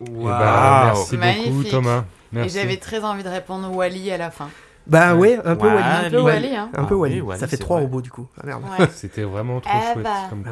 [0.00, 0.84] Eh ben, Waouh.
[0.86, 1.70] merci beaucoup Magnifique.
[1.70, 2.04] Thomas.
[2.34, 4.50] Et j'avais très envie de répondre Wally à la fin.
[4.86, 5.36] Bah Ouais.
[5.36, 6.06] ouais, un peu Wally.
[6.06, 6.42] Un peu Wally.
[6.44, 6.70] Wally, hein.
[6.74, 7.20] Un peu Ah Wally.
[7.20, 7.86] Wally, Ça fait trois vrai.
[7.86, 8.28] robots du coup.
[8.40, 8.62] Ah merde.
[8.78, 8.86] Ouais.
[8.92, 10.50] C'était vraiment trop Eh chouette bah, comme bah.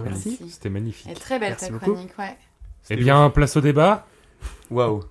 [0.49, 1.11] C'était magnifique.
[1.11, 1.93] Et très belle Merci ta beaucoup.
[1.93, 2.37] chronique, ouais.
[2.91, 4.07] Eh bien, place au débat.
[4.71, 5.03] Waouh.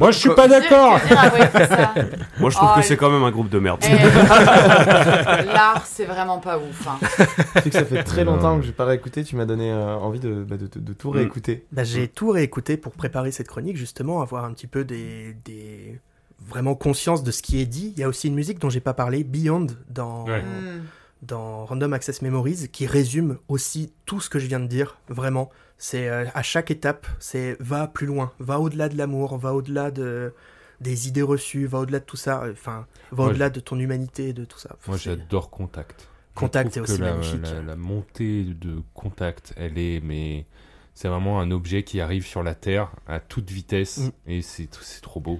[0.00, 0.98] Moi, je suis pas d'accord.
[0.98, 1.94] ça
[2.40, 3.80] Moi, je trouve Oh, que elle- c'est quand même un groupe de merde.
[3.84, 3.94] Eh,
[5.44, 6.86] L'art, c'est vraiment pas ouf.
[6.88, 6.98] hein.
[7.00, 9.94] Tu sais que ça fait très longtemps que j'ai pas réécouté, tu m'as donné euh,
[9.96, 11.16] envie de, bah, de, de- de tout Mm.
[11.16, 11.64] réécouter.
[11.72, 16.00] Bah, j'ai tout réécouté pour préparer cette chronique, justement, avoir un petit peu des, des...
[16.48, 17.92] vraiment conscience de ce qui est dit.
[17.96, 20.42] Il y a aussi une musique dont j'ai pas parlé, Beyond, dans, Ouais.
[20.42, 20.82] Hmm.
[21.22, 25.50] dans Random Access Memories, qui résume aussi tout ce que je viens de dire, vraiment.
[25.84, 29.90] C'est euh, à chaque étape, c'est va plus loin, va au-delà de l'amour, va au-delà
[29.90, 30.32] de
[30.80, 34.32] des idées reçues, va au-delà de tout ça, euh, enfin, va au-delà de ton humanité,
[34.32, 34.76] de tout ça.
[34.88, 36.08] Moi, j'adore Contact.
[36.34, 37.42] Contact est aussi la, magnifique.
[37.42, 40.46] La, la montée de Contact, elle est, mais
[40.94, 44.10] c'est vraiment un objet qui arrive sur la Terre à toute vitesse Mm.
[44.28, 45.38] et c'est c'est trop beau.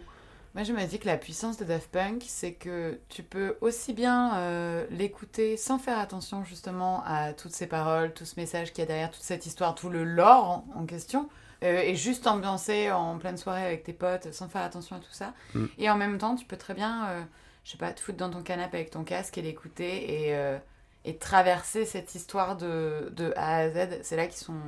[0.55, 3.93] Moi, je me dis que la puissance de Daft Punk, c'est que tu peux aussi
[3.93, 8.79] bien euh, l'écouter sans faire attention justement à toutes ces paroles, tout ce message qu'il
[8.81, 11.29] y a derrière, toute cette histoire, tout le lore en, en question,
[11.65, 15.13] euh, et juste ambiancer en pleine soirée avec tes potes sans faire attention à tout
[15.13, 15.33] ça.
[15.55, 15.65] Mm.
[15.79, 17.23] Et en même temps, tu peux très bien, euh,
[17.65, 20.59] je sais pas, te foutre dans ton canapé avec ton casque et l'écouter et, euh,
[21.05, 24.01] et traverser cette histoire de, de A à Z.
[24.03, 24.61] C'est là qu'ils sont,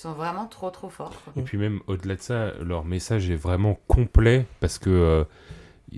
[0.00, 1.14] ils sont vraiment trop trop forts.
[1.24, 1.34] quoi.
[1.36, 5.24] Et puis même au-delà de ça, leur message est vraiment complet parce que euh,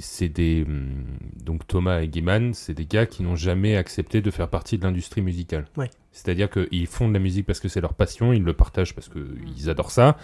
[0.00, 1.04] c'est des hum,
[1.44, 4.82] donc Thomas et Gaiman, c'est des gars qui n'ont jamais accepté de faire partie de
[4.82, 5.66] l'industrie musicale.
[5.76, 5.88] Ouais.
[6.10, 9.08] C'est-à-dire qu'ils font de la musique parce que c'est leur passion, ils le partagent parce
[9.08, 10.16] qu'ils adorent ça,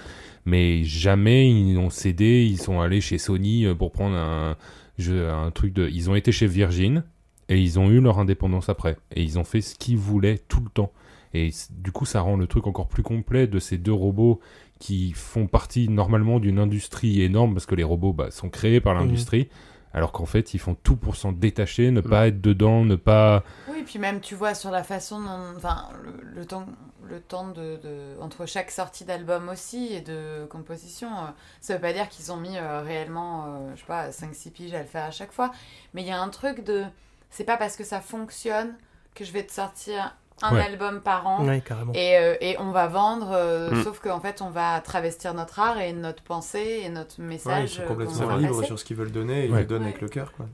[0.44, 4.56] mais jamais ils ont cédé, ils sont allés chez Sony euh, pour prendre un,
[4.98, 5.88] jeu, un truc de...
[5.88, 7.04] Ils ont été chez Virgin
[7.48, 8.96] et ils ont eu leur indépendance après.
[9.14, 10.92] Et ils ont fait ce qu'ils voulaient tout le temps.
[11.34, 14.40] Et du coup, ça rend le truc encore plus complet de ces deux robots
[14.78, 18.94] qui font partie normalement d'une industrie énorme parce que les robots bah, sont créés par
[18.94, 19.48] l'industrie.
[19.94, 23.42] Alors qu'en fait, ils font tout pour s'en détacher, ne pas être dedans, ne pas.
[23.68, 26.66] Oui, puis même tu vois sur la façon dont, enfin, le, le temps,
[27.04, 31.28] le temps de, de- entre chaque sortie d'album aussi et de composition, euh,
[31.62, 34.74] ça veut pas dire qu'ils ont mis euh, réellement, euh, je sais pas, 5-6 piges
[34.74, 35.52] à le faire à chaque fois,
[35.94, 36.84] mais il y a un truc de,
[37.30, 38.74] c'est pas parce que ça fonctionne
[39.14, 40.62] que je vais te sortir un Ouais.
[40.62, 41.44] album par an.
[41.46, 41.92] Ouais, carrément.
[41.94, 43.82] Et, euh, et on va vendre, euh, Mm.
[43.84, 47.28] sauf qu'en fait, on va travestir notre art et notre pensée et notre Ouais, ils
[47.28, 47.68] message.
[47.70, 49.60] sont euh, complètement libres sur ce qu'ils veulent donner et ils Ouais.
[49.60, 49.88] le donnent Ouais.
[49.88, 50.32] avec le cœur.
[50.32, 50.46] quoi.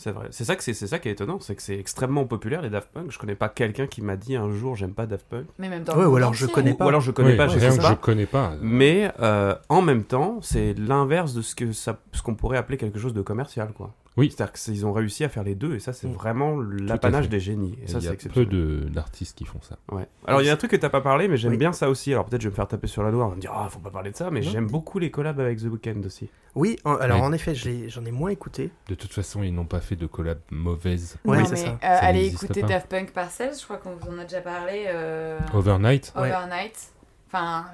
[0.00, 0.28] C'est vrai.
[0.30, 2.70] C'est ça, que c'est c'est ça qui est étonnant, c'est que c'est extrêmement populaire les
[2.70, 3.10] Daft Punk.
[3.10, 5.46] Je connais pas quelqu'un qui m'a dit un jour j'aime pas Daft Punk.
[5.58, 6.84] Mais même dans Ouais, le ou alors je connais pas.
[6.84, 7.88] ou alors je connais Oui, pas, je rien sais que pas.
[7.90, 8.52] je connais pas.
[8.60, 12.76] Mais euh, en même temps, c'est l'inverse de ce que ça, ce qu'on pourrait appeler
[12.78, 13.90] quelque chose de commercial, quoi.
[14.18, 14.30] Oui.
[14.30, 16.12] C'est-à-dire qu'ils ont réussi à faire les deux, et ça, c'est Mm.
[16.12, 17.72] vraiment l'apanage des génies.
[17.80, 18.48] Et Il ça, y c'est a peu exceptionnel.
[18.50, 19.78] de- d'artistes qui font ça.
[19.90, 20.06] Ouais.
[20.26, 21.56] Alors, il y a un truc que t'as pas parlé, mais j'aime Oui.
[21.58, 22.12] bien ça aussi.
[22.12, 23.68] Alors, peut-être je vais me faire taper sur la doigt, on va me dire, ah,
[23.70, 26.28] faut pas parler de ça, mais j'aime beaucoup les collabs avec The Weeknd aussi.
[26.54, 27.26] Oui, en- alors Oui.
[27.26, 28.70] en effet, j'en ai moins écouté.
[28.88, 31.16] De toute façon, ils n'ont pas fait de collab mauvaise.
[31.24, 31.68] Ouais, c'est ça.
[31.68, 32.66] euh, Ça allez écouter pas.
[32.66, 34.84] Daft Punk Parcells, je crois qu'on vous en a déjà parlé.
[34.88, 36.22] euh, Overnight Ouais.
[36.32, 36.92] Overnight.
[37.30, 37.66] Enfin,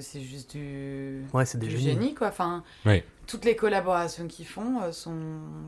[0.00, 1.84] c'est juste du, Ouais, c'est des du génies.
[1.94, 2.28] génie, quoi.
[2.28, 3.04] Enfin, Ouais.
[3.32, 5.16] Toutes les collaborations qu'ils font euh, sont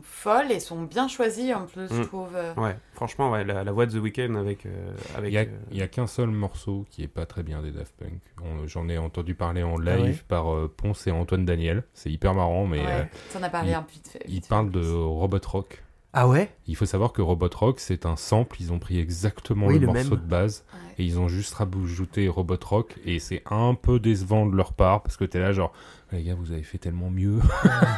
[0.03, 2.05] folles et sont bien choisies en plus, je Mm.
[2.05, 2.35] trouve.
[2.35, 2.53] euh.
[2.55, 4.65] Ouais, franchement, ouais, la, la voix de The Weeknd avec.
[4.67, 7.71] euh, avec Il y a, euh, qu'un seul morceau qui est pas très bien des
[7.71, 8.21] Daft Punk.
[8.67, 11.83] J'en ai entendu parler en Ah live ouais par euh, Ponce et Antoine Daniel.
[11.95, 14.23] C'est hyper marrant, mais Ouais, euh, T'en as parlé il- un peu vite fait.
[14.27, 14.87] ils parlent en de.
[14.87, 15.81] Robot Rock.
[16.17, 16.49] Ah ouais?
[16.67, 18.55] Il faut savoir que Robot Rock, c'est un sample.
[18.61, 20.19] Ils ont pris exactement Oui, le, le morceau même.
[20.19, 20.94] de base Ouais.
[20.97, 22.95] Et ils ont juste rajouté Robot Rock.
[23.05, 25.71] Et c'est un peu décevant de leur part parce que t'es là, genre,
[26.11, 27.39] les gars, vous avez fait tellement mieux.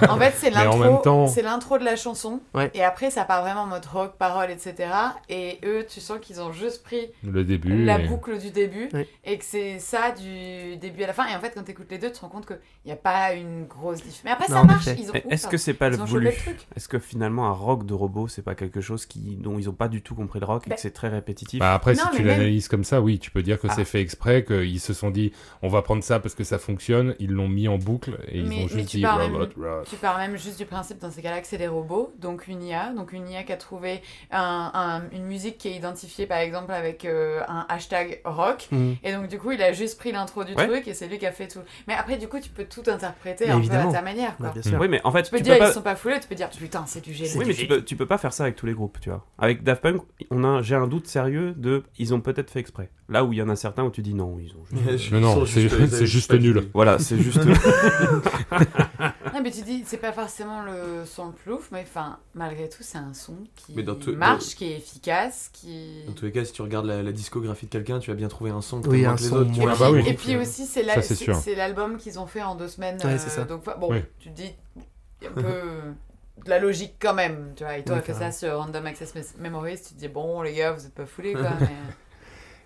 [0.10, 2.40] En fait, c'est l'intro, même temps- c'est l'intro de la chanson.
[2.56, 2.72] Ouais.
[2.74, 4.90] Et après, ça part vraiment en mode rock, parole, etc.
[5.30, 7.84] Et eux, tu sens qu'ils ont juste pris le début.
[7.86, 9.08] la et- boucle du début Ouais.
[9.24, 11.28] et que c'est ça du début à la fin.
[11.28, 12.96] Et en fait, quand tu écoutes les deux, tu te rends compte qu'il n'y a
[12.96, 14.22] pas une grosse diff.
[14.26, 14.88] Mais après, Non, ça marche.
[14.98, 16.30] Ils ont, Est-ce ouf, que c'est pas le voulu.
[16.76, 19.74] Est-ce que finalement un rock de robot c'est pas quelque chose qui dont ils ont
[19.74, 21.60] pas du tout compris le rock et Bah- que c'est très répétitif?
[21.60, 23.68] Bah après, Non, si tu mais même- l'analyses comme ça, oui, tu peux dire que
[23.70, 23.74] Ah.
[23.76, 27.16] c'est fait exprès, qu'ils se sont dit, on va prendre ça parce que ça fonctionne,
[27.20, 29.84] ils l'ont mis en boucle et ils ont juste tu dit parles robot, même-.
[29.90, 32.64] Tu pars même juste du principe dans ces cas-là que c'est des robots, donc une
[32.64, 36.38] IA, donc une IA qui a trouvé un- un- une musique qui est identifiée par
[36.40, 38.96] exemple avec euh, un hashtag rock, Mhm.
[39.04, 40.68] et donc du coup il a juste pris l'intro du Ouais.
[40.68, 41.60] truc et c'est lui qui a fait tout.
[41.88, 43.84] Mais après du coup tu peux tout interpréter Mais un évidemment.
[43.92, 44.48] peu à ta manière quoi.
[44.48, 44.80] Bah, bien sûr.
[44.80, 45.74] Oui, mais en fait, Tu peux tu dire peux ils pas.
[45.74, 47.32] sont pas foulés, tu peux dire putain c'est du génie.
[47.38, 49.26] Oui, mais tu peux, tu peux pas faire ça avec tous les groupes, tu vois.
[49.38, 52.77] Avec Daft Punk, on a, j'ai un doute sérieux de, ils ont peut-être fait exprès.
[53.10, 54.64] Là où il y en a certains où tu dis non, ils ont.
[54.92, 56.70] juste- Mais non, c'est- juste nul.
[56.74, 57.40] Voilà, c'est juste.
[59.34, 62.68] Non mais tu dis c'est pas forcément le son le plus ouf, mais enfin malgré
[62.70, 66.04] tout c'est un son qui Mais dans tout- marche, qui est efficace, qui.
[66.08, 68.30] Dans tous les cas, si tu regardes la, la discographie de quelqu'un, tu vas bien
[68.30, 69.50] trouver un son que Oui, un que les son autres.
[69.52, 70.04] Et, puis, bah oui.
[70.08, 70.96] et puis aussi, c'est la-
[71.56, 72.98] l'album qu'ils ont fait en deux semaines.
[73.04, 73.44] Ouais, euh, c'est ça.
[73.44, 74.00] Donc, bon, Oui.
[74.20, 74.52] tu te dis,
[75.22, 75.42] il y a un peu
[76.46, 77.54] de la logique quand même.
[77.56, 80.08] Tu vois, et toi, Oui, fait ça sur Random Access Mem- Memories, tu te dis,
[80.08, 81.52] bon, les gars, vous êtes pas foulés, quoi.
[81.60, 81.68] mais...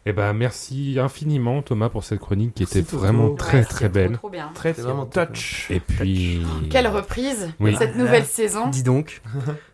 [0.05, 4.13] Eh ben, merci infiniment, Thomas, pour cette chronique qui Merci, était vraiment très très belle.
[4.13, 4.49] Trop bien.
[4.55, 5.67] Très vraiment touch.
[5.69, 7.73] Et puis, Quelle reprise Oui.
[7.73, 8.03] de cette Ah là.
[8.03, 8.67] nouvelle saison.
[8.69, 9.21] Dis donc.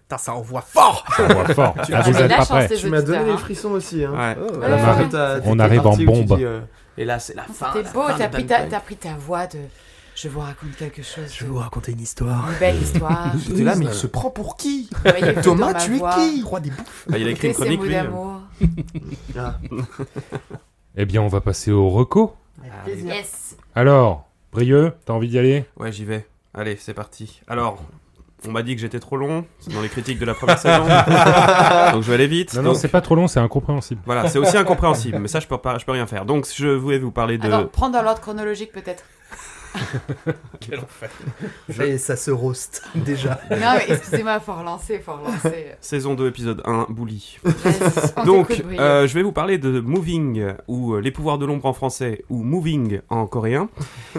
[0.10, 1.76] Putain, ça envoie fort ça envoie fort.
[1.80, 3.38] Ah, Ah, vous êtes pas prêts des Tu m'as donné les hein.
[3.38, 4.04] frissons aussi.
[4.04, 4.12] Hein.
[4.14, 4.38] Ouais.
[4.40, 6.38] Oh, Ouais, On arrive- t'es on arrive en tu bombe.
[6.38, 6.60] dis, euh,
[6.98, 7.72] Et là, c'est la fin.
[7.74, 9.60] C'était beau, t'as pris, pris ta voix de.
[10.16, 11.26] Je vous raconte quelque chose.
[11.32, 12.50] Je vais vous raconter une histoire.
[12.52, 13.32] Une belle histoire.
[13.48, 14.90] J'étais là, mais il se prend pour qui
[15.44, 17.06] Thomas, tu es qui Roi des bouffes.
[17.08, 17.96] Bah, il a écrit une chronique, lui.
[19.38, 19.58] Ah.
[20.96, 22.36] Eh bien, on va passer au reco.
[22.86, 23.02] Allez.
[23.04, 23.56] Yes.
[23.76, 25.66] Alors, Brieux, t'as envie d'y aller?
[25.78, 26.26] Ouais, j'y vais.
[26.54, 27.42] Allez, c'est parti.
[27.48, 27.84] Alors,
[28.48, 29.46] on m'a dit que j'étais trop long.
[29.60, 30.84] C'est dans les critiques de la première saison.
[31.94, 32.54] Donc je vais aller vite.
[32.56, 34.02] Non, non, c'est pas trop long, c'est incompréhensible.
[34.06, 36.26] Voilà, c'est aussi incompréhensible, mais ça je peux pas, je peux rien faire.
[36.26, 39.04] Donc je voulais vous parler de Attends, prends dans l'ordre chronologique peut-être.
[41.84, 43.40] Et ça se roast déjà.
[43.52, 45.68] Non, mais excusez-moi, faut relancer, faut relancer.
[45.82, 47.38] saison 2 épisode 1 Bully.
[47.44, 51.46] Vas-y, on Donc euh, je vais vous parler de Moving ou euh, Les pouvoirs de
[51.46, 53.70] l'ombre en français ou Moving en coréen,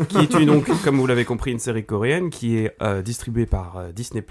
[0.09, 3.47] qui est une, donc comme vous l'avez compris une série coréenne qui est euh, distribuée
[3.47, 4.25] par euh, Disney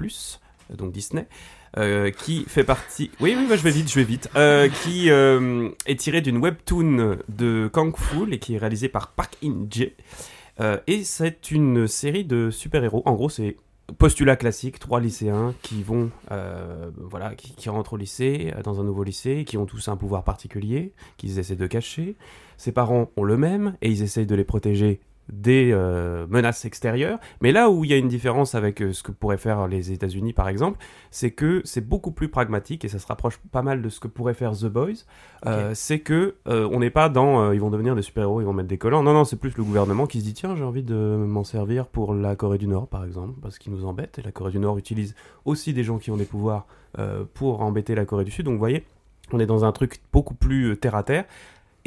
[0.75, 1.27] donc Disney.
[1.77, 3.11] euh, qui fait partie.
[3.19, 4.29] Oui, oui, bah, je vais vite, je vais vite.
[4.35, 9.11] Euh, qui euh, est tiré d'une webtoon de Kang Fu et qui est réalisée par
[9.11, 9.91] Park In-jae.
[10.59, 13.03] Euh, et c'est une série de super-héros.
[13.05, 13.57] En gros, c'est
[13.97, 18.83] postulat classique, trois lycéens qui vont, euh, voilà, qui, rentrent au lycée, euh, dans un
[18.83, 22.15] nouveau lycée, qui ont tous un pouvoir particulier, qu'ils essaient de cacher.
[22.57, 27.19] Ses parents ont le même et ils essayent de les protéger des euh, menaces extérieures.
[27.41, 29.91] Mais là où il y a une différence avec euh, ce que pourraient faire les
[29.91, 30.79] États-Unis, par exemple,
[31.11, 34.07] c'est que c'est beaucoup plus pragmatique et ça se rapproche pas mal de ce que
[34.07, 35.05] pourrait faire The Boys.
[35.45, 38.69] Euh, c'est que on n'est pas dans ils vont devenir des super-héros, ils vont mettre
[38.69, 39.03] des collants.
[39.03, 41.87] Non, non, c'est plus le gouvernement qui se dit tiens, j'ai envie de m'en servir
[41.87, 44.19] pour la Corée du Nord, par exemple, parce qu'ils nous embêtent.
[44.19, 46.65] Et la Corée du Nord utilise aussi des gens qui ont des pouvoirs
[47.33, 48.45] pour embêter la Corée du Sud.
[48.45, 48.83] Donc vous voyez,
[49.31, 51.25] on est dans un truc beaucoup plus terre à terre.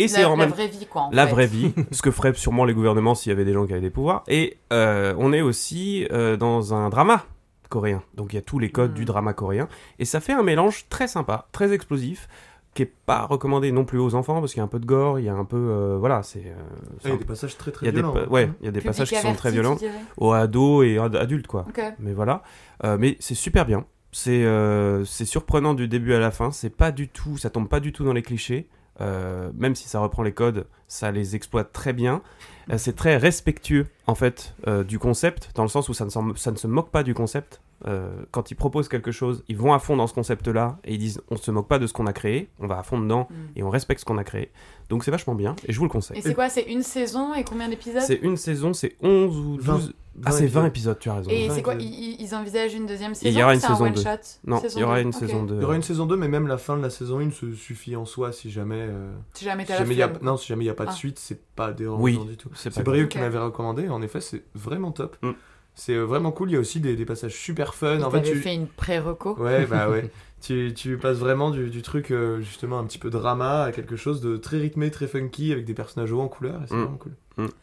[0.05, 1.03] Et c'est la, en la même vraie vie, quoi.
[1.03, 1.33] en la fait.
[1.33, 3.81] vraie vie, ce que feraient sûrement les gouvernements s'il y avait des gens qui avaient
[3.81, 4.25] des pouvoirs.
[4.29, 7.25] Et euh, on est aussi euh, dans un drama
[7.69, 8.03] coréen.
[8.15, 9.69] Donc il y a tous les codes du drama coréen.
[9.99, 12.29] Et ça fait un mélange très sympa, très explosif,
[12.75, 14.87] qui est pas recommandé non plus aux enfants parce qu'il y a un peu de
[14.87, 16.55] gore, il y a un peu euh, voilà, c'est euh,
[17.01, 18.13] c'est Il y un a des passages très très violents.
[18.13, 18.27] pa- hein.
[18.31, 19.77] ouais, il y a des passages qui sont très violents
[20.17, 21.67] aux ados et ad- adultes quoi.
[21.99, 22.43] Mais voilà,
[22.85, 23.85] Euh, mais c'est super bien.
[24.13, 26.51] C'est euh, c'est surprenant du début à la fin.
[26.51, 28.69] C'est pas du tout, ça tombe pas du tout dans les clichés.
[29.01, 32.23] Euh, même si ça reprend les codes, ça les exploite très bien.
[32.71, 36.11] Euh, c'est très respectueux en fait euh, du concept, dans le sens où ça ne,
[36.11, 37.61] s'en- ça ne se moque pas du concept.
[37.87, 40.99] Euh, quand ils proposent quelque chose, ils vont à fond dans ce concept-là et ils
[40.99, 43.27] disent on se moque pas de ce qu'on a créé, on va à fond dedans
[43.31, 43.35] Mm.
[43.57, 44.51] et on respecte ce qu'on a créé.
[44.91, 46.19] Donc c'est vachement bien et je vous le conseille.
[46.19, 48.03] Et c'est quoi C'est une saison et combien d'épisodes?
[48.03, 49.65] C'est une saison, c'est 11 ou 12.
[49.67, 49.93] 20.
[50.27, 50.99] Ah, c'est 20 épisodes.
[50.99, 51.31] tu as raison.
[51.31, 53.85] Et c'est quoi ils, ils envisagent une deuxième saison il y aura une un saison
[53.87, 54.03] one deux.
[54.03, 54.11] shot
[54.45, 55.55] Non, Saison il y aura une saison 2.
[55.55, 57.53] Il y aura une saison 2, mais même la fin de la saison 1 se
[57.55, 58.75] suffit en soi si jamais.
[58.81, 60.91] euh, Si jamais si jamais y a, non, si jamais il n'y a pas de
[60.91, 60.95] Ah.
[60.95, 62.51] suite, c'est pas dérangeant Oui, du tout.
[62.55, 62.83] c'est.
[62.83, 65.17] Brieux qui m'avait recommandé, en effet, c'est vraiment top.
[65.23, 65.31] Mm.
[65.75, 67.97] C'est euh, vraiment cool, il y a aussi des, des passages super fun.
[67.99, 68.37] Il en fait, tu...
[68.37, 70.11] fait une pré-reco Ouais, bah ouais.
[70.43, 73.97] tu, tu passes vraiment du, du truc, euh, justement, un petit peu drama à quelque
[73.97, 76.81] chose de très rythmé, très funky, avec des personnages hauts en couleur, et c'est Mm.
[76.83, 77.13] vraiment cool.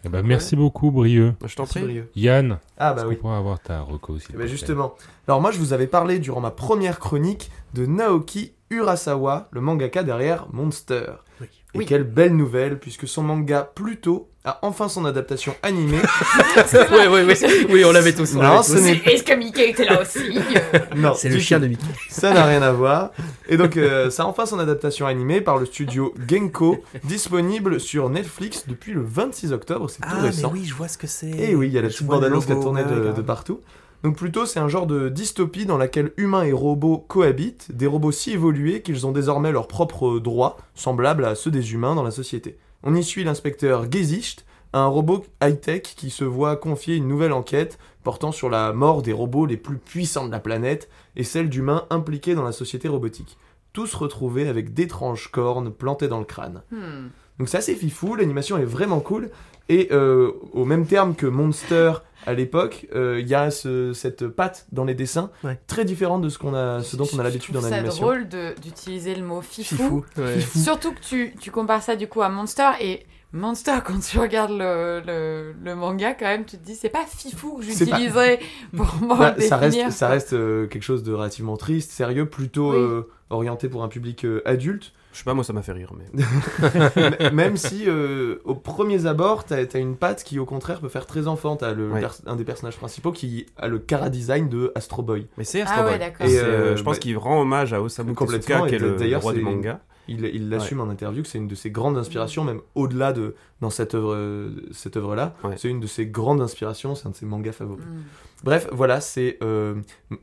[0.03, 1.33] Eh ben, merci beaucoup, Brieux.
[1.45, 1.81] Je t'en prie.
[1.81, 2.09] Brieux.
[2.15, 3.15] Yann, Ah bah oui.
[3.15, 4.95] pourra avoir ta reco aussi Eh ben justement.
[5.27, 10.01] Alors moi je vous avais parlé durant ma première chronique de Naoki Urasawa, le mangaka
[10.01, 11.11] derrière Monster.
[11.41, 11.47] Oui.
[11.77, 11.85] Et Oui.
[11.85, 15.99] quelle belle nouvelle, puisque son manga Pluto a enfin son adaptation animée.
[16.91, 17.37] ouais, ouais.
[17.69, 18.35] Oui, on l'avait tous.
[18.35, 21.59] on Non, ce n'est- Est-ce que Mickey était là aussi Euh, non, C'est le chien
[21.59, 21.83] de Mickey.
[22.09, 23.11] Ça n'a rien à voir.
[23.49, 28.09] Et donc euh, ça a enfin son adaptation animée par le studio Genko, disponible sur
[28.09, 30.49] Netflix depuis le 26 octobre, c'est tout Ah, mais récent.
[30.53, 31.29] oui, je vois ce que c'est.
[31.29, 33.59] Et oui, il y a la petite bande-annonce qui a tourné de partout.
[34.03, 38.11] Donc plutôt, c'est un genre de dystopie dans laquelle humains et robots cohabitent, des robots
[38.11, 42.11] si évolués qu'ils ont désormais leurs propres droits, semblables à ceux des humains dans la
[42.11, 42.57] société.
[42.83, 47.79] On y suit l'inspecteur Gesicht, un robot high-tech qui se voit confier une nouvelle enquête
[48.03, 51.85] portant sur la mort des robots les plus puissants de la planète et celle d'humains
[51.89, 53.37] impliqués dans la société robotique.
[53.73, 56.61] Tous retrouvés avec d'étranges cornes plantées dans le crâne.
[56.71, 57.09] hmm.
[57.39, 59.29] Donc c'est assez fifou, l'animation est vraiment cool.
[59.69, 61.93] Et euh, au même terme que Monster
[62.25, 65.57] à l'époque, euh, il y a ce- cette patte dans les dessins Ouais.
[65.67, 67.77] très différente de ce, qu'on a, ce dont on a l'habitude Je en trouve ça
[67.77, 68.05] animation.
[68.05, 69.75] drôle de- d'utiliser le mot fifou.
[69.75, 70.05] Fifou.
[70.17, 70.39] ouais.
[70.41, 74.51] Surtout que tu, tu compares ça du coup à Monster et Monster, quand tu regardes
[74.51, 77.95] le, le, le manga, quand même, tu te dis, c'est pas fifou que C'est pas-
[77.97, 78.39] j'utiliserais
[78.75, 79.93] pour moi Bah, ça reste, définir.
[79.93, 82.77] ça reste euh, quelque chose de relativement triste, sérieux, plutôt Oui.
[82.77, 84.91] euh, orienté pour un public euh, adulte.
[85.17, 85.93] Je sais pas, moi ça m'a fait rire.
[85.97, 87.31] Mais...
[87.31, 91.07] Même si euh, au premier abord, t'as as une patte qui au contraire peut faire
[91.07, 91.55] très enfant.
[91.55, 92.05] T'as le Ouais.
[92.27, 95.25] un des personnages principaux qui a le cara design de Astro Boy.
[95.35, 95.99] mais c'est Ah Astro ouais, Boy.
[95.99, 96.27] d'accord.
[96.27, 98.95] Et euh, euh, je pense bah, qu'il rend hommage à Osamu Tezuka, qui est le
[98.95, 99.81] d'ailleurs, roi du manga.
[100.07, 103.33] Il il l'assume en interview que c'est une de ses grandes inspirations, même au-delà de
[103.59, 105.33] dans cette œuvre, euh, cette œuvre-là.
[105.43, 105.55] Ouais.
[105.57, 107.83] C'est une de ses grandes inspirations, c'est un de ses mangas favoris.
[107.83, 108.03] Hmm.
[108.43, 109.73] Bref, voilà, c'est euh,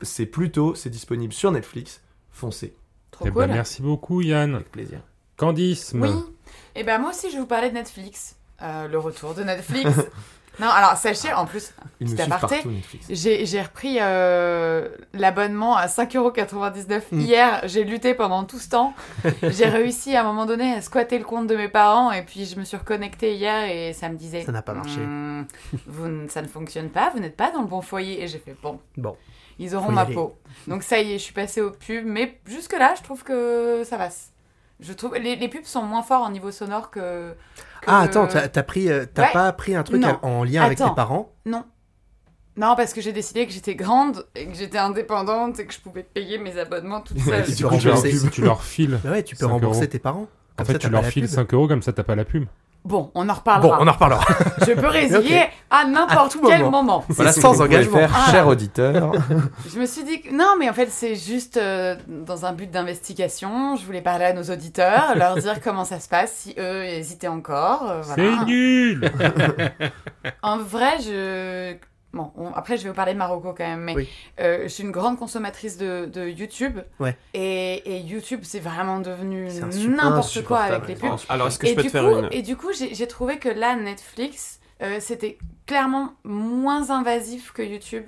[0.01, 2.01] c'est plutôt, c'est disponible sur Netflix.
[2.31, 2.75] Foncez,
[3.15, 3.47] Trop Eh cool.
[3.47, 4.55] ben, merci beaucoup, Yann.
[4.55, 4.99] avec plaisir.
[5.37, 6.09] Candice, Oui.
[6.75, 8.35] Et ben moi aussi, je vais vous parler de Netflix.
[8.61, 9.89] Euh, le retour de Netflix.
[10.59, 12.55] non, alors sachez, en plus, Petit aparté.
[12.55, 13.05] partout Netflix.
[13.09, 17.19] j'ai repris euh, l'abonnement à 5,99€ Mm.
[17.19, 17.61] hier.
[17.65, 18.93] J'ai lutté pendant tout ce temps.
[19.43, 22.45] j'ai réussi à un moment donné à squatter le compte de mes parents et puis
[22.45, 24.99] je me suis reconnectée hier et ça me disait Ça n'a pas marché.
[24.99, 25.45] Hmm,
[25.87, 28.23] vous, ça ne fonctionne pas, vous n'êtes pas dans le bon foyer.
[28.23, 28.79] Et j'ai fait bon.
[28.97, 29.15] Bon.
[29.59, 30.13] Ils auront ma aller.
[30.13, 30.37] peau.
[30.67, 32.05] Donc ça y est, je suis passée aux pubs.
[32.05, 34.09] Mais jusque-là, je trouve que ça va.
[34.81, 37.31] Je trouve les, les pubs sont moins forts en niveau sonore que.
[37.81, 39.33] que- Ah, attends, t'as t'as pris, euh, t'as Ouais.
[39.33, 40.19] pas pris un truc Non.
[40.21, 41.63] en lien avec tes parents Non.
[42.57, 45.79] Non, parce que j'ai décidé que j'étais grande et que j'étais indépendante et que je
[45.81, 47.43] pouvais payer mes abonnements toute seule.
[47.45, 48.99] Tu tu as leur files.
[49.03, 49.89] Bah ouais, tu peux 5 rembourser euros.
[49.91, 50.27] tes parents.
[50.57, 51.31] En fait, ça, tu leur files pub.
[51.35, 52.45] 5 euros, comme ça, t'as pas la pub.
[52.85, 53.77] Bon, on en Bon, reparlera.
[53.81, 54.23] on en reparlera.
[54.67, 56.83] Je peux résilier à n'importe quel moment.
[56.83, 57.05] moment.
[57.09, 57.97] Voilà sans engagement.
[57.97, 58.31] faire, Ah.
[58.31, 59.11] cher auditeur.
[59.73, 62.69] Je me suis dit que non, mais en fait, c'est juste euh, dans un but
[62.69, 63.75] d'investigation.
[63.75, 67.27] Je voulais parler à nos auditeurs, leur dire comment ça se passe, si eux hésitaient
[67.27, 67.89] encore.
[67.89, 68.23] euh, voilà.
[68.39, 69.11] C'est nul
[70.43, 71.75] En vrai, je.
[72.15, 74.09] Bon, on- après, je vais vous parler de Marocco quand même, mais Oui.
[74.39, 76.79] euh, je suis une grande consommatrice de, de YouTube.
[76.99, 77.15] Ouais.
[77.33, 79.47] Et, et YouTube, c'est vraiment devenu
[79.89, 81.11] n'importe quoi avec les pubs.
[81.29, 82.29] Alors, est-ce que et, je peux te faire coup, une.
[82.31, 88.03] et du coup, j'ai trouvé que là, Netflix, euh, c'était clairement moins invasif que YouTube.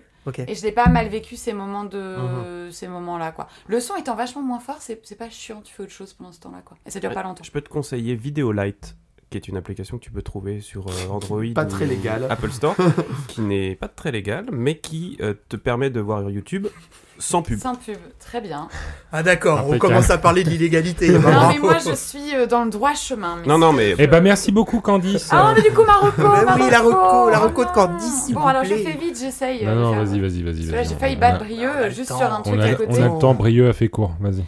[0.45, 2.71] Et je n'ai pas mal vécu ces moments de Mhm.
[2.71, 3.47] ces moments-là, quoi.
[3.67, 6.39] Le son étant vachement moins fort, c'est pas chiant, tu fais autre chose pendant ce
[6.41, 6.75] temps-là, quoi.
[6.85, 7.15] Et ça dure Ouais.
[7.15, 7.45] pas longtemps.
[7.45, 8.95] Je peux te conseiller Videolite,
[9.29, 11.43] qui est une application que tu peux trouver sur euh, Android.
[11.53, 12.25] Pas ou très légale.
[12.29, 12.75] Apple Store,
[13.27, 16.67] qui n'est pas très légale, mais qui euh, te permet de voir YouTube
[17.19, 17.59] sans pub.
[17.59, 18.67] Sans pub, très bien.
[19.11, 21.09] Ah d'accord, on commence à parler de l'illégalité.
[21.09, 23.37] non, mais moi, je suis euh, dans le droit chemin.
[23.41, 23.95] mais Non, non, mais.
[23.97, 25.29] Eh ben, merci beaucoup, Candice.
[25.31, 27.73] Ah, mais du coup, Marocco, Mais oui, la reco, la reco de non.
[27.73, 29.65] Candice, s'il Bon, vous alors je fais vite, j'essaye.
[29.65, 30.85] Non, non, vas-y, vas-y, vas-y.
[30.87, 33.01] J'ai failli On battre Brieux on juste sur un On truc à on côté.
[33.01, 34.43] a le temps, Brieux a fait court, vas-y.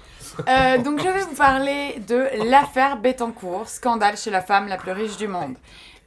[0.47, 4.91] Euh, donc je vais vous parler de l'affaire Bettencourt, scandale chez la femme la plus
[4.91, 5.55] riche du monde.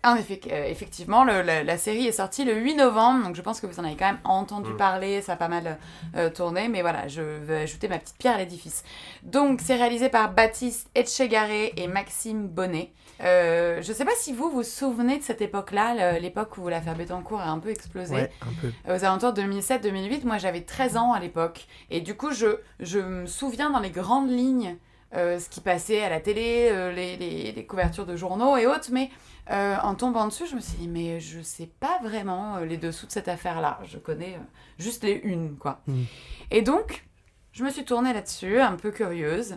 [0.04, 3.40] En effet, euh, effectivement, le- la, la série est sortie le 8 novembre, donc je
[3.40, 4.76] pense que vous en avez quand même entendu Mm.
[4.76, 5.78] parler, ça a pas mal
[6.16, 8.82] euh, tourné, mais voilà, je vais ajouter ma petite pierre à l'édifice.
[9.22, 12.90] Donc c'est réalisé par Baptiste Etchegaré et Maxime Bonnet.
[13.22, 17.40] Euh, je sais pas si vous vous souvenez de cette époque-là, l'époque où l'affaire Bettencourt
[17.40, 18.92] a un peu explosé Ouais, un peu.
[18.92, 20.24] aux alentours de 2007-2008.
[20.24, 21.66] Moi, j'avais 13 ans à l'époque.
[21.90, 24.76] Et du coup, je, je me souviens dans les grandes lignes
[25.14, 28.66] euh, ce qui passait à la télé, euh, les, les- les couvertures de journaux et
[28.66, 28.88] autres.
[28.92, 29.10] Mais
[29.50, 33.06] euh, en tombant dessus, je me suis dit, mais je sais pas vraiment les dessous
[33.06, 33.78] de cette affaire-là.
[33.84, 34.38] Je connais
[34.78, 35.80] juste les unes, quoi.
[35.86, 36.02] Mm.
[36.50, 37.04] Et donc,
[37.52, 39.56] je me suis tournée là-dessus, un peu curieuse.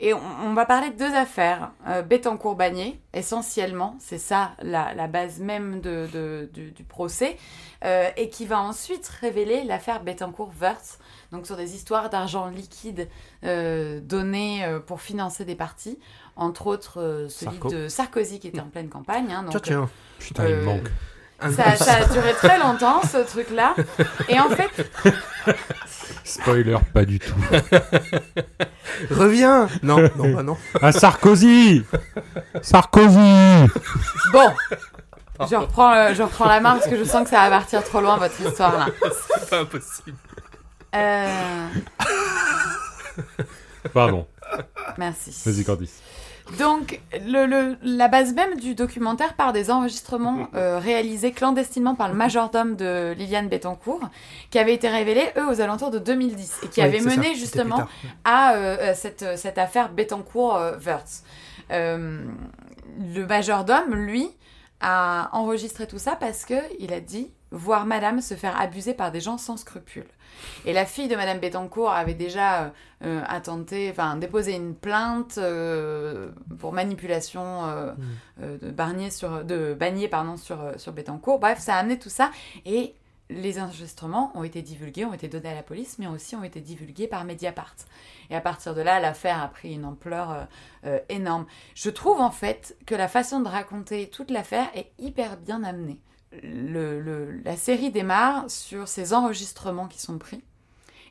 [0.00, 1.72] Et on, on va parler de deux affaires.
[2.08, 7.36] Bettencourt-Bagné, essentiellement, c'est ça la, la base même de, de- du, du procès,
[8.16, 10.98] et qui va ensuite révéler l'affaire Bettencourt-Wörth,
[11.34, 13.08] donc sur des histoires d'argent liquide
[13.44, 15.98] euh, donné euh, pour financer des partis,
[16.36, 17.68] entre autres euh, celui Sarko.
[17.70, 19.32] de Sarkozy qui était en pleine campagne.
[19.32, 19.88] hein, donc, Tiens, tiens.
[20.18, 20.88] Putain, il me Euh, manque.
[21.52, 23.74] Ça, ça a duré très longtemps ce truc-là.
[24.28, 24.70] Et en fait,
[26.24, 27.34] Spoiler, pas du tout.
[29.10, 30.56] Reviens Non, non, bah non.
[30.80, 31.84] Ah, Sarkozy
[32.62, 33.66] Sarkozy
[34.32, 34.50] bon,
[35.50, 37.82] je reprends, euh, je reprends la main parce que je sens que ça va partir
[37.82, 38.86] trop loin votre histoire là.
[39.40, 40.16] C'est pas impossible.
[40.94, 41.68] Euh,
[43.92, 44.26] Pardon,
[44.98, 45.30] merci.
[45.44, 46.00] vas-y Candice.
[46.58, 52.08] Donc, le, le- la base même du documentaire part des enregistrements euh, réalisés clandestinement par
[52.08, 54.02] le majordome de Liliane Bettencourt,
[54.50, 57.34] qui avaient été révélés, eux, aux alentours de 2010, et qui Oui, avaient ça, mené
[57.34, 57.86] justement
[58.24, 61.22] à euh, cette, cette affaire Bettencourt-Wörth.
[61.70, 62.22] Euh,
[63.14, 64.28] le majordome, lui,
[64.80, 69.12] a enregistré tout ça parce que il a dit voir Madame se faire abuser par
[69.12, 70.08] des gens sans scrupules.
[70.66, 72.68] Et la fille de Madame Bettencourt avait déjà euh,
[73.04, 78.58] euh, enfin déposé une plainte euh, pour manipulation euh, Mm.
[78.58, 81.38] de Barnier sur, de Bagné pardon sur sur Bettencourt.
[81.38, 82.30] Bref, ça a amené tout ça
[82.64, 82.94] et
[83.30, 86.60] les enregistrements ont été divulgués, ont été donnés à la police, mais aussi ont été
[86.60, 87.76] divulgués par Mediapart.
[88.30, 90.46] Et à partir de là, l'affaire a pris une ampleur
[91.08, 91.46] énorme.
[91.74, 96.00] Je trouve en fait que la façon de raconter toute l'affaire est hyper bien amenée.
[96.42, 100.42] Le- le- la série démarre sur ces enregistrements qui sont pris.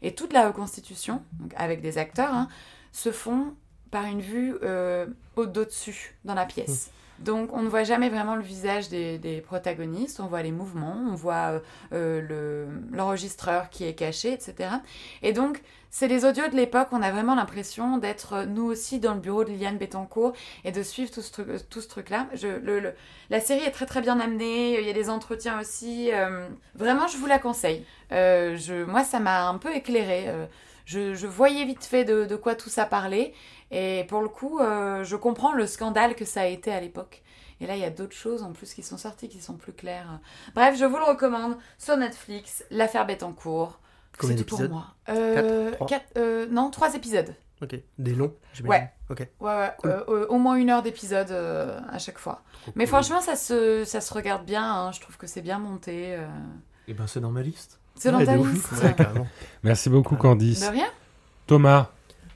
[0.02, 2.48] Et toute la reconstitution, donc avec des acteurs, hein,
[2.92, 3.54] se font
[3.92, 5.06] par une vue euh,
[5.36, 6.92] au d'au-dessus dans la pièce.
[7.20, 10.98] Donc on ne voit jamais vraiment le visage des, des protagonistes, on voit les mouvements,
[11.10, 11.62] on voit
[11.94, 14.70] euh, le- l'enregistreur qui est caché, etc.
[15.22, 15.62] Et donc
[15.96, 19.20] c'est les audios de l'époque, on a vraiment l'impression d'être euh, nous aussi dans le
[19.20, 20.34] bureau de Liliane Bettencourt
[20.64, 22.28] et de suivre tout ce, truc, euh, tout ce truc-là.
[23.30, 26.10] La série est très très bien amenée, il y a des entretiens aussi.
[26.12, 27.86] euh, vraiment, je vous la conseille.
[28.10, 30.34] Moi, ça m'a un peu éclairé.
[30.88, 33.32] je, voyais vite fait de, de quoi tout ça parlait.
[33.70, 37.22] Et pour le coup, je comprends le scandale que ça a été à l'époque.
[37.62, 39.74] Et là, il y a d'autres choses en plus qui sont sorties, qui sont plus
[39.74, 40.20] claires.
[40.56, 43.80] Bref, je vous le recommande sur Netflix, L'affaire Bettencourt.
[44.18, 44.88] Combien C'est tout pour d'épisodes moi.
[45.10, 45.36] Euh,
[45.70, 47.34] Quatre Trois quatre- euh, non, trois épisodes.
[47.62, 47.76] Ok.
[47.98, 48.84] Des longs, j'imagine.
[48.84, 48.92] Ouais.
[49.10, 49.28] Ok.
[49.40, 49.72] Ouais, ouais.
[49.78, 49.90] Cool.
[49.92, 52.42] euh, euh, au moins une heure d'épisode euh, à chaque fois.
[52.76, 54.64] Mais franchement, ça se, ça se regarde bien.
[54.64, 54.92] hein.
[54.92, 56.16] Je trouve que c'est bien monté.
[56.16, 56.28] euh.
[56.88, 57.80] Et ben c'est dans ma liste.
[57.96, 58.70] C'est dans ta liste.
[58.84, 58.96] Ouais.
[59.64, 60.62] Merci beaucoup Candice.
[60.62, 60.88] De rien
[61.48, 61.90] Thomas,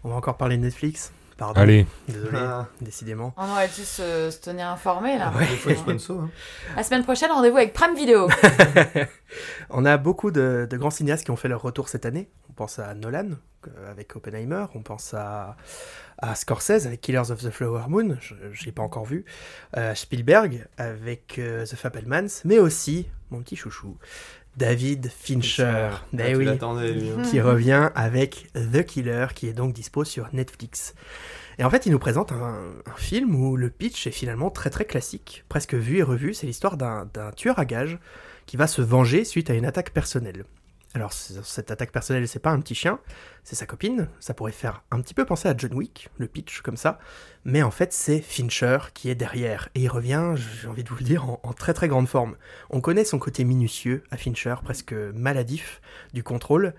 [0.04, 1.12] On va encore parler de Netflix.
[1.38, 1.62] Pardon.
[1.62, 1.86] allez.
[2.08, 2.68] Désolé, Ah.
[2.82, 3.34] décidément.
[3.38, 5.32] On aurait dû se, se tenir informé là.
[5.36, 5.48] Ouais.
[5.48, 6.22] Des fois, sponsor.
[6.24, 6.30] Hein.
[6.76, 8.28] La semaine prochaine, rendez-vous avec Prime Video.
[9.70, 12.30] On a beaucoup de, de grands cinéastes qui ont fait leur retour cette année.
[12.50, 13.32] On pense à Nolan
[13.68, 15.58] euh, avec Oppenheimer, on pense à,
[16.18, 19.26] à Scorsese avec Killers of the Flower Moon, je ne l'ai pas encore vu,
[19.76, 23.98] euh, Spielberg avec euh, The Fabelmans, mais aussi mon petit chouchou,
[24.58, 25.90] David Fincher.
[25.94, 26.02] Ah,
[26.36, 27.10] oui, l'attendais, lui.
[27.10, 27.22] hein.
[27.30, 30.96] qui revient avec The Killer, qui est donc dispo sur Netflix.
[31.60, 32.56] Et en fait, il nous présente un,
[32.86, 36.34] un film où le pitch est finalement très très classique, presque vu et revu.
[36.34, 37.98] C'est l'histoire d'un d'un tueur à gages
[38.46, 40.44] qui va se venger suite à une attaque personnelle.
[40.98, 43.00] Alors, cette attaque personnelle, c'est pas un petit chien,
[43.44, 44.10] c'est sa copine.
[44.20, 46.98] Ça pourrait faire un petit peu penser à John Wick, le pitch comme ça.
[47.46, 49.70] Mais en fait, c'est Fincher qui est derrière.
[49.76, 52.36] Et il revient, j'ai envie de vous le dire, en, en très très grande forme.
[52.72, 55.82] On connaît son côté minutieux à Fincher, presque maladif
[56.14, 56.74] du contrôle.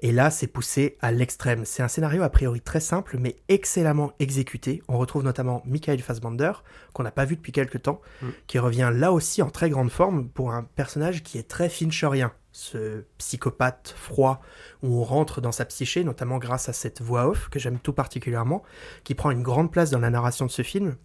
[0.00, 1.64] Et là, c'est poussé à l'extrême.
[1.64, 4.82] C'est un scénario a priori très simple, mais excellemment exécuté.
[4.88, 6.52] On retrouve notamment Michael Fassbender,
[6.92, 8.28] qu'on n'a pas vu depuis quelques temps, Mm.
[8.46, 12.32] qui revient là aussi en très grande forme pour un personnage qui est très fincherien.
[12.52, 14.40] Ce psychopathe froid,
[14.82, 17.92] où on rentre dans sa psyché, notamment grâce à cette voix off, que j'aime tout
[17.92, 18.62] particulièrement,
[19.02, 20.96] qui prend une grande place dans la narration de ce film,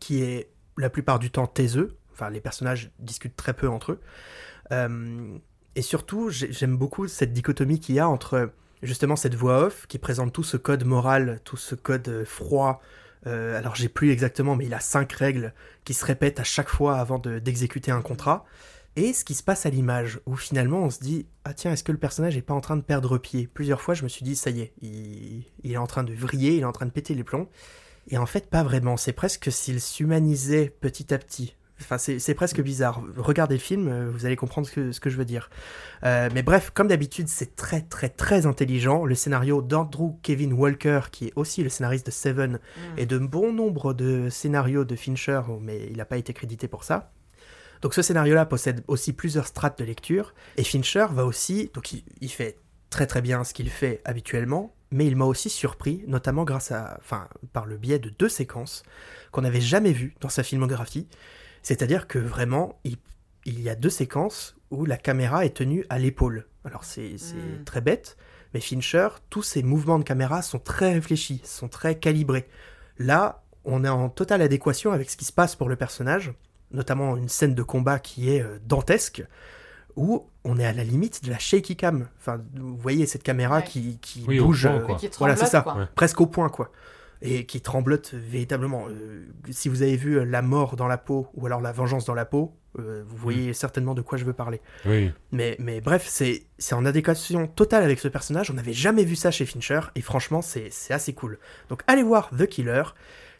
[0.00, 1.96] qui est la plupart du temps taiseux.
[2.12, 4.00] Enfin, les personnages discutent très peu entre eux.
[4.72, 5.38] Euh,
[5.76, 8.50] et surtout, j'ai- j'aime beaucoup cette dichotomie qu'il y a entre
[8.82, 12.80] justement cette voix off qui présente tout ce code moral, tout ce code euh, froid.
[13.26, 15.52] Euh, alors j'ai plus exactement, mais il a cinq règles
[15.84, 18.44] qui se répètent à chaque fois avant de- d'exécuter un contrat.
[18.96, 21.84] Et ce qui se passe à l'image, où finalement on se dit Ah tiens, est-ce
[21.84, 23.46] que le personnage est pas en train de perdre pied?
[23.52, 26.14] Plusieurs fois je me suis dit Ça y est, il, il est en train de
[26.14, 27.48] vriller, il est en train de péter les plombs.
[28.08, 28.96] Et en fait, pas vraiment.
[28.96, 31.55] C'est presque s'il s'humanisait petit à petit.
[31.80, 33.02] Enfin, c'est presque bizarre.
[33.16, 35.50] Regardez le film, euh, vous allez comprendre ce que, ce que je veux dire.
[36.04, 39.04] Euh, mais bref, comme d'habitude, c'est très très très intelligent.
[39.04, 42.98] Le scénario d'Andrew Kevin Walker, qui est aussi le scénariste de Seven, Mm.
[42.98, 46.82] et de bon nombre de scénarios de Fincher, mais il n'a pas été crédité pour
[46.84, 47.12] ça.
[47.82, 52.04] Donc ce scénario-là possède aussi plusieurs strates de lecture, et Fincher va aussi, donc il,
[52.22, 52.58] il fait
[52.88, 56.96] très très bien ce qu'il fait habituellement, mais il m'a aussi surpris, notamment grâce à,
[57.00, 58.82] enfin, par le biais de deux séquences
[59.30, 61.06] qu'on n'avait jamais vues dans sa filmographie.
[61.66, 62.96] C'est-à-dire que vraiment, il,
[63.44, 66.46] il y a deux séquences où la caméra est tenue à l'épaule.
[66.64, 67.64] Alors c'est c'est Mm.
[67.64, 68.16] très bête,
[68.54, 72.46] mais Fincher, tous ses mouvements de caméra sont très réfléchis, sont très calibrés.
[72.98, 76.32] Là, on est en totale adéquation avec ce qui se passe pour le personnage,
[76.70, 79.24] notamment une scène de combat qui est euh, dantesque,
[79.96, 82.06] où on est à la limite de la shaky cam.
[82.20, 83.64] Enfin, vous voyez cette caméra Ouais.
[83.64, 84.94] qui, qui Oui, au bouge point, euh, quoi.
[84.98, 85.64] Qui Voilà, c'est ça.
[85.76, 85.86] Ouais.
[85.96, 86.70] presque au point, quoi.
[87.22, 88.86] Et qui tremblote véritablement.
[88.88, 92.04] Euh, si vous avez vu euh, La mort dans la peau ou alors La vengeance
[92.04, 94.60] dans la peau, euh, vous voyez certainement de quoi je veux parler.
[94.84, 95.10] Oui.
[95.32, 98.50] Mais, mais bref, c'est c'est en adéquation totale avec ce personnage.
[98.50, 101.38] On n'avait jamais vu ça chez Fincher et franchement, c'est c'est assez cool.
[101.68, 102.82] Donc allez voir The Killer.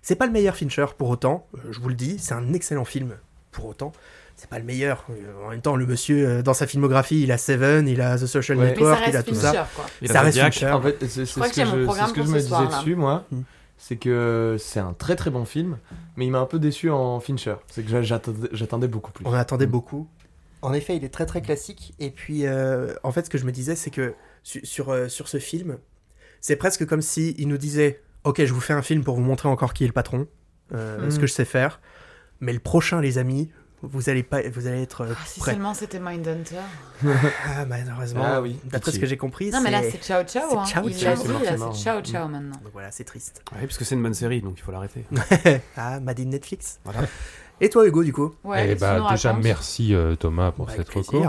[0.02, 2.18] C'est pas le meilleur Fincher pour autant, euh, je vous le dis.
[2.18, 3.16] C'est un excellent film
[3.50, 3.92] pour autant.
[4.36, 5.06] C'est pas le meilleur.
[5.46, 8.58] En même temps, le monsieur, dans sa filmographie, il a Seven, il a The Social
[8.58, 8.66] Ouais.
[8.66, 9.52] Ça Network, il a tout ça.
[9.52, 9.86] Fincher, quoi.
[10.02, 10.38] Il ça reste.
[10.38, 10.70] Fincher.
[10.70, 12.66] En fait, c'est ce que je, programme c'est ce que pour je me disais là.
[12.66, 13.24] dessus, moi.
[13.30, 13.40] Mm.
[13.78, 15.78] C'est que c'est un très très bon film,
[16.16, 17.56] mais il m'a un peu déçu en Fincher.
[17.68, 18.18] C'est que j'a-
[18.52, 19.24] j'attendais beaucoup plus.
[19.26, 20.08] On attendait beaucoup.
[20.62, 21.94] En effet, il est très très classique.
[21.98, 25.08] Et puis, euh, en fait, ce que je me disais, c'est que su- sur, euh,
[25.08, 25.76] sur ce film,
[26.40, 29.22] c'est presque comme si il nous disait Ok, je vous fais un film pour vous
[29.22, 30.26] montrer encore qui est le patron,
[30.74, 31.80] euh, ce que je sais faire.
[32.40, 33.50] Mais le prochain, les amis,
[33.82, 36.56] vous allez, pas, vous allez être euh, Ah, si seulement c'était Mindhunter.
[37.46, 39.90] Ah, malheureusement, Ah oui, d'après ce que j'ai compris, Non, mais là, c'est.
[39.92, 40.48] c'est Ciao Ciao.
[40.50, 40.64] c'est hein.
[40.64, 42.56] Ciao Il Ciao, dit, là, c'est Ciao Ciao maintenant.
[42.62, 43.42] Donc voilà, c'est triste.
[43.52, 45.04] Oui, parce que c'est une bonne série, donc il faut l'arrêter.
[45.76, 46.80] ah, Madine Netflix.
[46.84, 47.00] Voilà.
[47.58, 48.34] Et toi, Hugo, du coup?
[48.44, 51.24] Ouais, Eh bah, déjà, racontes merci euh, Thomas pour Bah, cette reco.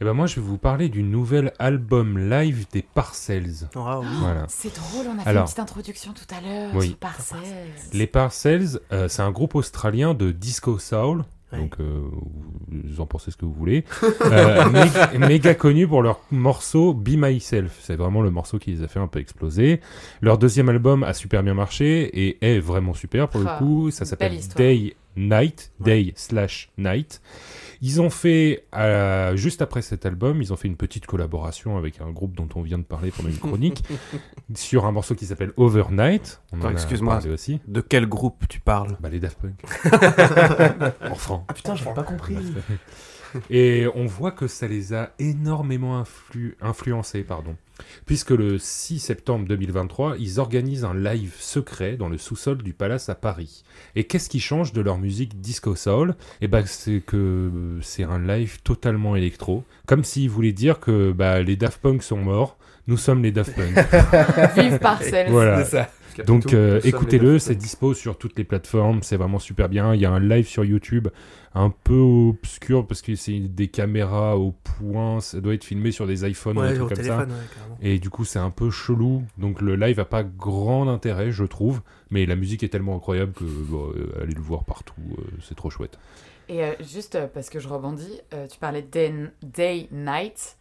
[0.00, 3.66] Et ben moi, je vais vous parler du nouvel album live des Parcells.
[3.74, 4.06] Ah oui.
[4.20, 4.44] Voilà.
[4.48, 6.88] C'est drôle, on a fait une petite introduction tout à l'heure Oui.
[6.88, 7.38] sur Parcells.
[7.92, 11.24] Les Parcells, euh, c'est un groupe australien de disco soul.
[11.52, 11.58] Ouais.
[11.58, 12.00] Donc, euh,
[12.70, 13.84] vous en pensez ce que vous voulez.
[14.32, 17.78] Euh, mé- méga connu pour leur morceau Be Myself.
[17.82, 19.80] C'est vraiment le morceau qui les a fait un peu exploser.
[20.22, 23.90] Leur deuxième album a super bien marché et est vraiment super pour Ah, le coup.
[23.90, 24.32] Ça s'appelle.
[24.56, 25.72] Day Night.
[25.80, 26.04] Ouais.
[26.04, 27.20] Day slash Night.
[27.84, 32.00] Ils ont fait, euh, juste après cet album, ils ont fait une petite collaboration avec
[32.00, 33.82] un groupe dont on vient de parler pendant une chronique
[34.54, 36.40] sur un morceau qui s'appelle Overnight.
[36.52, 37.18] On excuse-moi.
[37.26, 37.60] aussi.
[37.66, 38.96] De quel groupe tu parles?
[39.00, 39.64] Bah, les Daft Punk.
[41.10, 41.44] Enfant.
[41.48, 42.36] Ah putain, j'avais pas compris.
[43.50, 47.56] Et on voit que ça les a énormément influ- influencés, pardon.
[48.06, 53.08] Puisque le 6 septembre 2023, ils organisent un live secret dans le sous-sol du Palace
[53.08, 53.64] à Paris.
[53.96, 56.14] Et qu'est-ce qui change de leur musique disco soul?
[56.40, 61.42] Eh ben, c'est que c'est un live totalement électro, comme s'ils voulaient dire que bah,
[61.42, 62.56] les Daft Punk sont morts,
[62.86, 63.74] nous sommes les Daft Punk.
[64.56, 65.30] Vive Parcells.
[65.30, 65.64] voilà.
[65.64, 65.90] C'est ça.
[66.26, 69.94] Donc euh, écoutez-le, c'est dispo sur toutes les plateformes, c'est vraiment super bien.
[69.94, 71.08] Il y a un live sur YouTube
[71.54, 76.06] un peu obscur parce que c'est des caméras au point, ça doit être filmé sur
[76.06, 77.34] des iPhones ou Ouais, au trucs comme téléphone, ça.
[77.82, 77.88] ouais.
[77.94, 79.22] Et du coup, c'est un peu chelou.
[79.38, 81.82] Donc le live a pas grand intérêt, je trouve.
[82.10, 85.54] Mais la musique est tellement incroyable que bon, euh, allez le voir partout, euh, c'est
[85.54, 85.98] trop chouette.
[86.48, 90.56] Et euh, juste parce que je rebondis, euh, tu parlais de Day, Day Night.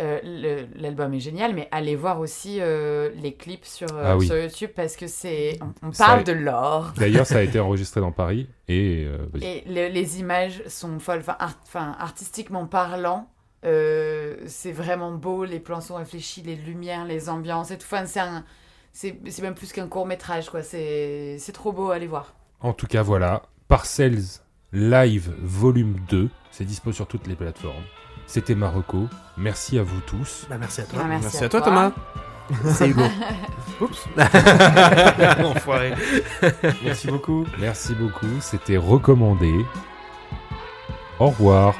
[0.00, 4.26] Euh, L'album est génial, mais allez voir aussi euh, les clips sur, euh, Ah oui.
[4.26, 5.58] sur YouTube parce que c'est.
[5.82, 6.92] On, parle de l'or.
[6.96, 9.18] D'ailleurs, ça a été enregistré dans Paris et euh.
[9.42, 11.20] Et le- les images sont folles.
[11.20, 13.28] Enfin, art- enfin, artistiquement parlant,
[13.64, 15.44] euh, c'est vraiment beau.
[15.44, 17.86] Les plans sont réfléchis, les lumières, les ambiances et tout.
[17.90, 18.44] Enfin, c'est un-
[18.92, 20.62] c'est c'est même plus qu'un court métrage, quoi.
[20.62, 22.34] C'est c'est trop beau, allez voir.
[22.60, 23.42] En tout cas, voilà.
[23.68, 24.40] Parcells
[24.72, 26.28] Live Volume 2.
[26.50, 27.82] C'est dispo sur toutes les plateformes.
[28.28, 29.08] C'était Marocco.
[29.38, 30.46] Merci à vous tous.
[30.50, 31.02] Bah, merci à toi.
[31.02, 31.92] ben, Merci à toi, Thomas.
[32.74, 33.02] C'est Hugo.
[33.80, 34.06] Oups.
[35.44, 35.94] Enfoiré.
[36.84, 37.46] Merci beaucoup.
[37.58, 38.40] Merci beaucoup.
[38.40, 39.64] C'était recommandé.
[41.18, 41.74] Au revoir.